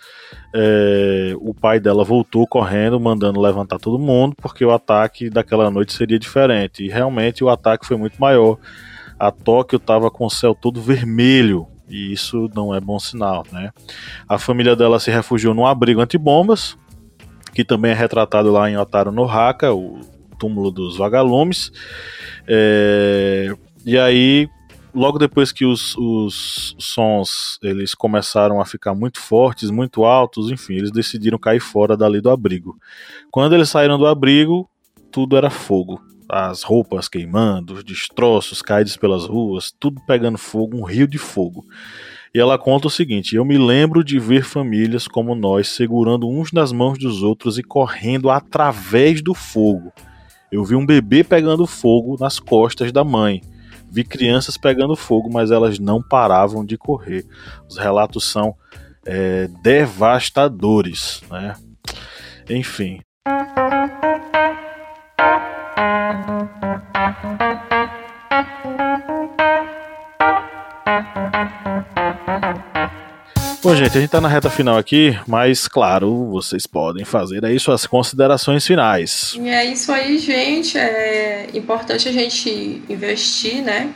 é, 0.54 1.34
o 1.38 1.52
pai 1.52 1.78
dela 1.78 2.02
voltou 2.02 2.46
correndo, 2.46 2.98
mandando 2.98 3.38
levantar 3.38 3.78
todo 3.78 3.98
mundo, 3.98 4.34
porque 4.40 4.64
o 4.64 4.72
ataque 4.72 5.28
daquela 5.28 5.70
noite 5.70 5.92
seria 5.92 6.18
diferente. 6.18 6.82
E 6.82 6.88
realmente 6.88 7.44
o 7.44 7.50
ataque 7.50 7.86
foi 7.86 7.98
muito 7.98 8.18
maior. 8.18 8.56
A 9.18 9.30
Tóquio 9.30 9.76
estava 9.76 10.10
com 10.10 10.24
o 10.24 10.30
céu 10.30 10.54
todo 10.54 10.80
vermelho, 10.80 11.68
e 11.88 12.10
isso 12.10 12.50
não 12.54 12.74
é 12.74 12.80
bom 12.80 12.98
sinal, 12.98 13.44
né? 13.52 13.70
A 14.26 14.38
família 14.38 14.74
dela 14.74 14.98
se 14.98 15.10
refugiou 15.10 15.54
num 15.54 15.66
abrigo 15.66 16.00
antibombas, 16.00 16.76
que 17.54 17.64
também 17.64 17.92
é 17.92 17.94
retratado 17.94 18.50
lá 18.50 18.70
em 18.70 18.76
Otaru 18.76 19.12
no 19.12 19.24
Haka, 19.24 19.72
o 19.72 20.00
túmulo 20.38 20.70
dos 20.70 20.96
vagalumes. 20.96 21.70
É, 22.48 23.54
e 23.84 23.98
aí, 23.98 24.48
logo 24.94 25.18
depois 25.18 25.52
que 25.52 25.64
os, 25.64 25.96
os 25.96 26.74
sons 26.78 27.58
eles 27.62 27.94
começaram 27.94 28.60
a 28.60 28.64
ficar 28.64 28.94
muito 28.94 29.20
fortes, 29.20 29.70
muito 29.70 30.04
altos, 30.04 30.50
enfim, 30.50 30.74
eles 30.74 30.90
decidiram 30.90 31.38
cair 31.38 31.60
fora 31.60 31.96
dali 31.96 32.20
do 32.20 32.30
abrigo. 32.30 32.76
Quando 33.30 33.54
eles 33.54 33.68
saíram 33.68 33.98
do 33.98 34.06
abrigo, 34.06 34.68
tudo 35.10 35.36
era 35.36 35.50
fogo. 35.50 36.00
As 36.28 36.62
roupas 36.62 37.08
queimando, 37.08 37.74
os 37.74 37.84
destroços 37.84 38.62
caídos 38.62 38.96
pelas 38.96 39.26
ruas, 39.26 39.70
tudo 39.78 40.00
pegando 40.06 40.38
fogo, 40.38 40.78
um 40.78 40.84
rio 40.84 41.06
de 41.06 41.18
fogo. 41.18 41.64
E 42.34 42.40
ela 42.40 42.58
conta 42.58 42.86
o 42.86 42.90
seguinte: 42.90 43.36
Eu 43.36 43.44
me 43.44 43.58
lembro 43.58 44.02
de 44.02 44.18
ver 44.18 44.44
famílias 44.44 45.06
como 45.06 45.34
nós 45.34 45.68
segurando 45.68 46.28
uns 46.28 46.50
nas 46.52 46.72
mãos 46.72 46.98
dos 46.98 47.22
outros 47.22 47.58
e 47.58 47.62
correndo 47.62 48.30
através 48.30 49.20
do 49.20 49.34
fogo. 49.34 49.92
Eu 50.50 50.64
vi 50.64 50.74
um 50.74 50.84
bebê 50.84 51.22
pegando 51.22 51.66
fogo 51.66 52.16
nas 52.18 52.38
costas 52.38 52.92
da 52.92 53.04
mãe. 53.04 53.42
Vi 53.90 54.04
crianças 54.04 54.56
pegando 54.56 54.96
fogo, 54.96 55.30
mas 55.30 55.50
elas 55.50 55.78
não 55.78 56.02
paravam 56.02 56.64
de 56.64 56.78
correr. 56.78 57.26
Os 57.68 57.76
relatos 57.76 58.24
são 58.24 58.54
é, 59.04 59.48
devastadores, 59.62 61.22
né? 61.30 61.54
Enfim. 62.48 63.00
Bom, 73.62 73.76
gente, 73.76 73.96
a 73.96 74.00
gente 74.00 74.10
tá 74.10 74.20
na 74.20 74.26
reta 74.26 74.50
final 74.50 74.76
aqui, 74.76 75.16
mas 75.24 75.68
claro, 75.68 76.28
vocês 76.30 76.66
podem 76.66 77.04
fazer 77.04 77.44
aí 77.44 77.60
suas 77.60 77.86
considerações 77.86 78.66
finais. 78.66 79.36
E 79.38 79.48
é 79.48 79.64
isso 79.64 79.92
aí, 79.92 80.18
gente. 80.18 80.76
É 80.76 81.48
importante 81.54 82.08
a 82.08 82.12
gente 82.12 82.82
investir, 82.88 83.62
né? 83.62 83.94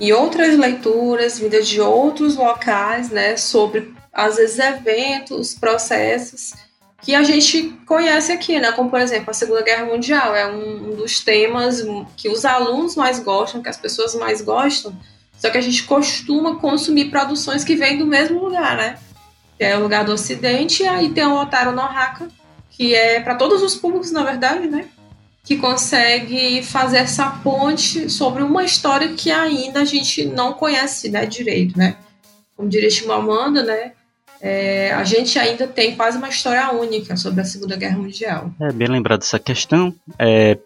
Em 0.00 0.10
outras 0.12 0.58
leituras 0.58 1.38
vindas 1.38 1.68
de 1.68 1.80
outros 1.80 2.34
locais, 2.34 3.08
né? 3.08 3.36
Sobre, 3.36 3.94
às 4.12 4.36
vezes, 4.36 4.58
eventos, 4.58 5.54
processos 5.54 6.54
que 7.00 7.14
a 7.14 7.22
gente 7.22 7.78
conhece 7.86 8.32
aqui, 8.32 8.58
né? 8.58 8.72
Como, 8.72 8.90
por 8.90 9.00
exemplo, 9.00 9.30
a 9.30 9.34
Segunda 9.34 9.62
Guerra 9.62 9.84
Mundial. 9.84 10.34
É 10.34 10.48
um 10.48 10.96
dos 10.96 11.20
temas 11.20 11.80
que 12.16 12.28
os 12.28 12.44
alunos 12.44 12.96
mais 12.96 13.20
gostam, 13.20 13.62
que 13.62 13.68
as 13.68 13.76
pessoas 13.76 14.16
mais 14.16 14.42
gostam 14.42 14.92
só 15.36 15.50
que 15.50 15.58
a 15.58 15.60
gente 15.60 15.84
costuma 15.84 16.56
consumir 16.56 17.06
produções 17.06 17.64
que 17.64 17.76
vêm 17.76 17.98
do 17.98 18.06
mesmo 18.06 18.42
lugar, 18.42 18.76
né? 18.76 18.98
Que 19.58 19.64
é 19.64 19.76
o 19.76 19.82
lugar 19.82 20.04
do 20.04 20.12
Ocidente, 20.12 20.82
e 20.82 20.88
aí 20.88 21.10
tem 21.10 21.24
o 21.26 21.40
Otário 21.40 21.72
Nohaka, 21.72 22.28
que 22.70 22.94
é 22.94 23.20
para 23.20 23.34
todos 23.34 23.62
os 23.62 23.74
públicos, 23.74 24.10
na 24.10 24.22
verdade, 24.22 24.66
né? 24.66 24.86
Que 25.44 25.56
consegue 25.56 26.62
fazer 26.62 26.98
essa 26.98 27.30
ponte 27.30 28.10
sobre 28.10 28.42
uma 28.42 28.64
história 28.64 29.14
que 29.14 29.30
ainda 29.30 29.80
a 29.80 29.84
gente 29.84 30.24
não 30.24 30.52
conhece 30.52 31.08
né, 31.08 31.24
direito, 31.26 31.78
né? 31.78 31.96
Como 32.56 32.68
diria 32.68 32.90
Chimamanda, 32.90 33.62
né? 33.62 33.92
É, 34.40 34.92
a 34.92 35.04
gente 35.04 35.38
ainda 35.38 35.66
tem 35.66 35.96
quase 35.96 36.18
uma 36.18 36.28
história 36.28 36.70
única 36.72 37.16
sobre 37.16 37.40
a 37.40 37.44
Segunda 37.44 37.76
Guerra 37.76 37.98
Mundial. 37.98 38.52
É 38.60 38.72
bem 38.72 38.88
lembrado 38.88 39.22
essa 39.22 39.38
questão 39.38 39.94
é, 40.18 40.58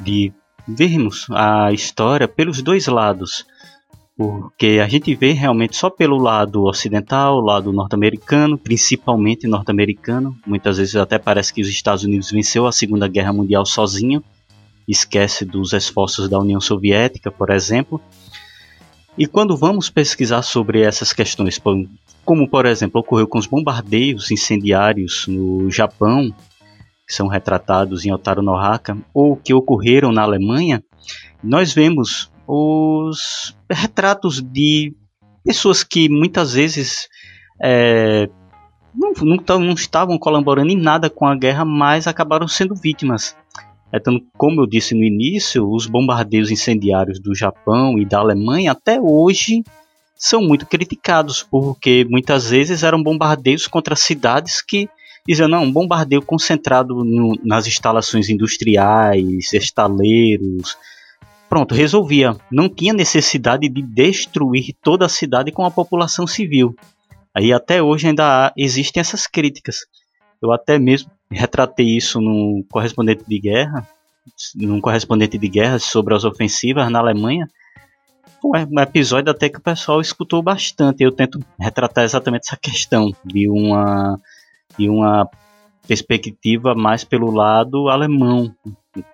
de 0.00 0.32
vermos 0.66 1.26
a 1.30 1.72
história 1.72 2.28
pelos 2.28 2.62
dois 2.62 2.86
lados 2.86 3.44
porque 4.20 4.78
a 4.84 4.86
gente 4.86 5.14
vê 5.14 5.32
realmente 5.32 5.74
só 5.74 5.88
pelo 5.88 6.18
lado 6.18 6.64
ocidental, 6.64 7.40
lado 7.40 7.72
norte-americano, 7.72 8.58
principalmente 8.58 9.46
norte-americano. 9.46 10.36
Muitas 10.46 10.76
vezes 10.76 10.94
até 10.94 11.18
parece 11.18 11.54
que 11.54 11.62
os 11.62 11.68
Estados 11.70 12.04
Unidos 12.04 12.30
venceu 12.30 12.66
a 12.66 12.72
Segunda 12.72 13.08
Guerra 13.08 13.32
Mundial 13.32 13.64
sozinho, 13.64 14.22
esquece 14.86 15.46
dos 15.46 15.72
esforços 15.72 16.28
da 16.28 16.38
União 16.38 16.60
Soviética, 16.60 17.30
por 17.30 17.48
exemplo. 17.48 17.98
E 19.16 19.26
quando 19.26 19.56
vamos 19.56 19.88
pesquisar 19.88 20.42
sobre 20.42 20.82
essas 20.82 21.14
questões, 21.14 21.58
como 22.22 22.46
por 22.46 22.66
exemplo 22.66 23.00
ocorreu 23.00 23.26
com 23.26 23.38
os 23.38 23.46
bombardeios 23.46 24.30
incendiários 24.30 25.26
no 25.28 25.70
Japão, 25.70 26.30
que 27.08 27.14
são 27.14 27.26
retratados 27.26 28.04
em 28.04 28.12
Otaru 28.12 28.42
no 28.42 28.54
Haka, 28.54 28.98
ou 29.14 29.34
que 29.34 29.54
ocorreram 29.54 30.12
na 30.12 30.24
Alemanha, 30.24 30.84
nós 31.42 31.72
vemos 31.72 32.30
os 32.46 33.58
retratos 33.70 34.42
de 34.42 34.94
pessoas 35.44 35.82
que 35.82 36.08
muitas 36.08 36.52
vezes 36.52 37.08
é, 37.62 38.28
não, 38.94 39.12
não, 39.12 39.58
não, 39.60 39.72
estavam 39.74 40.18
colaborando 40.18 40.70
em 40.70 40.76
nada 40.76 41.08
com 41.08 41.26
a 41.26 41.36
guerra, 41.36 41.64
mas 41.64 42.06
acabaram 42.06 42.48
sendo 42.48 42.74
vítimas. 42.74 43.36
Então, 43.92 44.20
como 44.36 44.60
eu 44.60 44.66
disse 44.66 44.94
no 44.94 45.04
início, 45.04 45.68
os 45.68 45.86
bombardeios 45.86 46.50
incendiários 46.50 47.18
do 47.18 47.34
Japão 47.34 47.98
e 47.98 48.04
da 48.04 48.18
Alemanha 48.18 48.72
até 48.72 49.00
hoje 49.00 49.64
são 50.16 50.42
muito 50.42 50.66
criticados, 50.66 51.42
porque 51.42 52.06
muitas 52.08 52.50
vezes 52.50 52.82
eram 52.82 53.02
bombardeios 53.02 53.66
contra 53.66 53.96
cidades 53.96 54.60
que 54.62 54.88
diziam, 55.26 55.48
não, 55.48 55.64
um 55.64 55.72
bombardeio 55.72 56.22
concentrado 56.22 57.04
no, 57.04 57.38
nas 57.42 57.66
instalações 57.66 58.28
industriais, 58.28 59.52
estaleiros, 59.52 60.76
Pronto, 61.50 61.74
resolvia. 61.74 62.36
Não 62.48 62.68
tinha 62.68 62.92
necessidade 62.92 63.68
de 63.68 63.82
destruir 63.82 64.72
toda 64.80 65.04
a 65.04 65.08
cidade 65.08 65.50
com 65.50 65.64
a 65.64 65.70
população 65.70 66.24
civil. 66.24 66.76
Aí 67.34 67.52
até 67.52 67.82
hoje 67.82 68.06
ainda 68.06 68.46
há, 68.46 68.52
existem 68.56 69.00
essas 69.00 69.26
críticas. 69.26 69.78
Eu 70.40 70.52
até 70.52 70.78
mesmo 70.78 71.10
retratei 71.28 71.96
isso 71.96 72.20
no 72.20 72.64
correspondente 72.70 73.24
de 73.26 73.40
guerra, 73.40 73.84
num 74.54 74.80
correspondente 74.80 75.36
de 75.36 75.48
guerra 75.48 75.80
sobre 75.80 76.14
as 76.14 76.22
ofensivas 76.22 76.88
na 76.88 77.00
Alemanha. 77.00 77.48
Foi 78.40 78.64
um 78.64 78.80
episódio 78.80 79.32
até 79.32 79.48
que 79.48 79.58
o 79.58 79.62
pessoal 79.62 80.00
escutou 80.00 80.40
bastante. 80.40 81.02
Eu 81.02 81.10
tento 81.10 81.40
retratar 81.58 82.04
exatamente 82.04 82.46
essa 82.46 82.56
questão 82.56 83.12
de 83.24 83.50
uma 83.50 84.20
de 84.78 84.88
uma 84.88 85.28
perspectiva 85.84 86.76
mais 86.76 87.02
pelo 87.02 87.32
lado 87.32 87.88
alemão, 87.88 88.54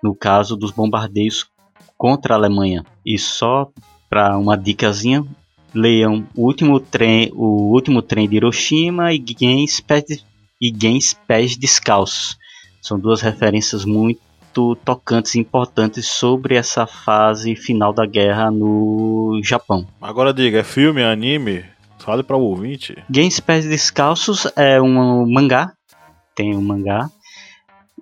no 0.03 0.15
caso 0.15 0.55
dos 0.55 0.69
bombardeios 0.69 1.49
contra 1.97 2.33
a 2.33 2.37
Alemanha. 2.37 2.85
E 3.05 3.17
só 3.17 3.69
para 4.09 4.37
uma 4.37 4.57
dicasinha, 4.57 5.25
leiam 5.73 6.25
o 6.35 6.45
último 6.45 6.79
trem, 6.79 7.31
o 7.33 7.73
último 7.73 8.01
trem 8.01 8.27
de 8.27 8.37
Hiroshima 8.37 9.13
e 9.13 9.23
Gens 9.39 9.81
Pés, 9.81 10.25
e 10.61 10.73
Gens 10.75 11.13
Pés 11.27 11.57
Descalços. 11.57 12.37
São 12.81 12.99
duas 12.99 13.21
referências 13.21 13.83
muito 13.83 14.75
tocantes 14.83 15.35
e 15.35 15.39
importantes 15.39 16.07
sobre 16.07 16.55
essa 16.55 16.87
fase 16.87 17.55
final 17.55 17.93
da 17.93 18.05
guerra 18.05 18.49
no 18.49 19.39
Japão. 19.43 19.85
Agora 20.01 20.33
diga, 20.33 20.59
é 20.59 20.63
filme, 20.63 21.01
é 21.01 21.05
anime? 21.05 21.65
Fale 21.99 22.23
para 22.23 22.37
o 22.37 22.41
ouvinte. 22.41 22.95
Gens 23.09 23.39
Pés 23.39 23.65
Descalços 23.65 24.47
é 24.55 24.81
um 24.81 25.29
mangá, 25.29 25.73
tem 26.33 26.55
um 26.55 26.61
mangá 26.61 27.09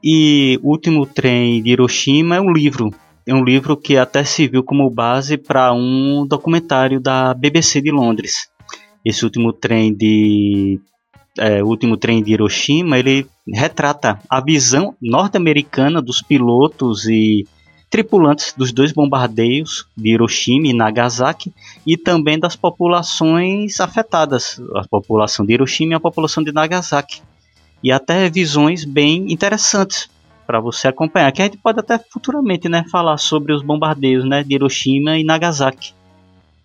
E 0.04 0.60
O 0.62 0.70
Último 0.70 1.06
Trem 1.06 1.64
de 1.64 1.72
Hiroshima 1.72 2.36
é 2.36 2.42
um 2.42 2.52
livro. 2.52 2.94
É 3.28 3.34
um 3.34 3.44
livro 3.44 3.76
que 3.76 3.98
até 3.98 4.24
serviu 4.24 4.64
como 4.64 4.88
base 4.90 5.36
para 5.36 5.74
um 5.74 6.28
documentário 6.28 7.00
da 7.00 7.34
BBC 7.34 7.82
de 7.82 7.90
Londres. 7.90 8.48
Esse 9.04 9.24
último 9.24 9.52
trem 9.52 9.92
de 9.92 10.80
é, 11.40 11.64
último 11.64 11.98
trem 11.98 12.22
de 12.22 12.34
Hiroshima, 12.34 13.00
ele 13.00 13.28
retrata 13.52 14.20
a 14.30 14.40
visão 14.40 14.96
norte-americana 15.02 16.04
dos 16.04 16.22
pilotos 16.22 17.08
e 17.08 17.48
tripulantes 17.90 18.54
dos 18.56 18.72
dois 18.72 18.92
bombardeios 18.92 19.88
de 19.98 20.10
Hiroshima 20.10 20.68
e 20.68 20.74
Nagasaki 20.74 21.52
e 21.86 21.98
também 21.98 22.38
das 22.38 22.56
populações 22.56 23.80
afetadas, 23.80 24.62
a 24.76 24.88
população 24.88 25.46
de 25.46 25.54
Hiroshima 25.54 25.94
e 25.94 25.96
a 25.96 26.00
população 26.00 26.44
de 26.44 26.52
Nagasaki. 26.52 27.24
E 27.84 27.92
até 27.92 28.30
visões 28.30 28.86
bem 28.86 29.32
interessantes 29.32 30.10
para 30.46 30.60
você 30.60 30.88
acompanhar, 30.88 31.32
que 31.32 31.42
a 31.42 31.46
gente 31.46 31.58
pode 31.58 31.80
até 31.80 31.98
futuramente 31.98 32.70
né, 32.70 32.84
falar 32.92 33.18
sobre 33.18 33.54
os 33.54 33.64
bombardeios 33.64 34.24
né, 34.24 34.44
de 34.44 34.56
Hiroshima 34.56 35.18
e 35.18 35.24
Nagasaki. 35.24 35.94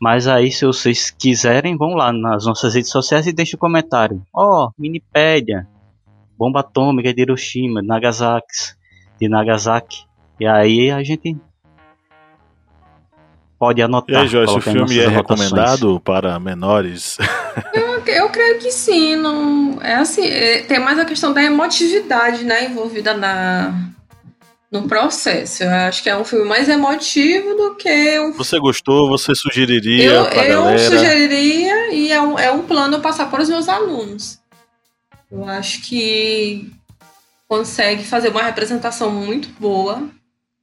Mas 0.00 0.26
aí, 0.26 0.50
se 0.50 0.64
vocês 0.64 1.10
quiserem, 1.10 1.76
vão 1.76 1.94
lá 1.94 2.12
nas 2.12 2.46
nossas 2.46 2.74
redes 2.74 2.90
sociais 2.90 3.26
e 3.26 3.32
deixem 3.32 3.56
o 3.56 3.58
um 3.58 3.60
comentário. 3.60 4.22
Ó, 4.32 4.66
oh, 4.66 4.70
Minipédia, 4.78 5.66
bomba 6.38 6.60
atômica 6.60 7.12
de 7.12 7.20
Hiroshima, 7.20 7.82
de 7.82 7.86
Nagasaki, 7.86 8.74
de 9.20 9.28
Nagasaki. 9.28 10.04
E 10.38 10.46
aí 10.46 10.90
a 10.90 11.02
gente 11.02 11.36
pode 13.58 13.82
anotar. 13.82 14.16
E 14.16 14.22
aí, 14.22 14.28
Joyce, 14.28 14.56
o 14.56 14.60
filme 14.60 14.98
é 14.98 15.08
recomendado 15.08 16.00
para 16.00 16.38
menores? 16.40 17.18
Eu, 18.06 18.14
eu, 18.14 18.28
creio 18.28 18.58
que 18.58 18.70
sim. 18.70 19.16
Não, 19.16 19.78
é 19.82 19.94
assim, 19.94 20.26
é, 20.26 20.62
tem 20.62 20.78
mais 20.78 20.98
a 20.98 21.04
questão 21.04 21.32
da 21.32 21.42
emotividade 21.42 22.44
né, 22.44 22.66
envolvida 22.66 23.14
na, 23.14 23.74
no 24.70 24.86
processo. 24.88 25.64
Eu 25.64 25.70
acho 25.70 26.02
que 26.02 26.10
é 26.10 26.16
um 26.16 26.24
filme 26.24 26.46
mais 26.46 26.68
emotivo 26.68 27.54
do 27.54 27.74
que 27.76 28.20
um. 28.20 28.32
Você 28.32 28.58
gostou? 28.58 29.08
Você 29.08 29.34
sugeriria? 29.34 30.04
Eu, 30.04 30.24
eu 30.24 30.62
galera? 30.62 30.78
sugeriria 30.78 31.92
e 31.92 32.12
é 32.12 32.20
um, 32.20 32.38
é 32.38 32.50
um 32.50 32.62
plano 32.62 33.00
passar 33.00 33.30
para 33.30 33.42
os 33.42 33.48
meus 33.48 33.68
alunos. 33.68 34.38
Eu 35.30 35.44
acho 35.48 35.82
que 35.82 36.70
consegue 37.48 38.04
fazer 38.04 38.28
uma 38.28 38.42
representação 38.42 39.10
muito 39.10 39.48
boa 39.58 40.08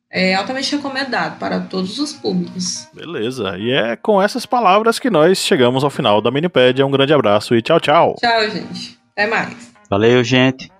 é 0.09 0.35
altamente 0.35 0.75
recomendado 0.75 1.37
para 1.37 1.59
todos 1.59 1.99
os 1.99 2.13
públicos. 2.13 2.87
Beleza. 2.93 3.57
E 3.57 3.71
é 3.71 3.95
com 3.95 4.21
essas 4.21 4.45
palavras 4.45 4.99
que 4.99 5.09
nós 5.09 5.39
chegamos 5.39 5.83
ao 5.83 5.89
final 5.89 6.21
da 6.21 6.31
Minipédia. 6.31 6.85
Um 6.85 6.91
grande 6.91 7.13
abraço 7.13 7.55
e 7.55 7.61
tchau, 7.61 7.79
tchau. 7.79 8.15
Tchau, 8.19 8.49
gente. 8.49 8.97
Até 9.11 9.27
mais. 9.27 9.73
Valeu, 9.89 10.23
gente. 10.23 10.71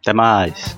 Até 0.00 0.12
mais. 0.12 0.76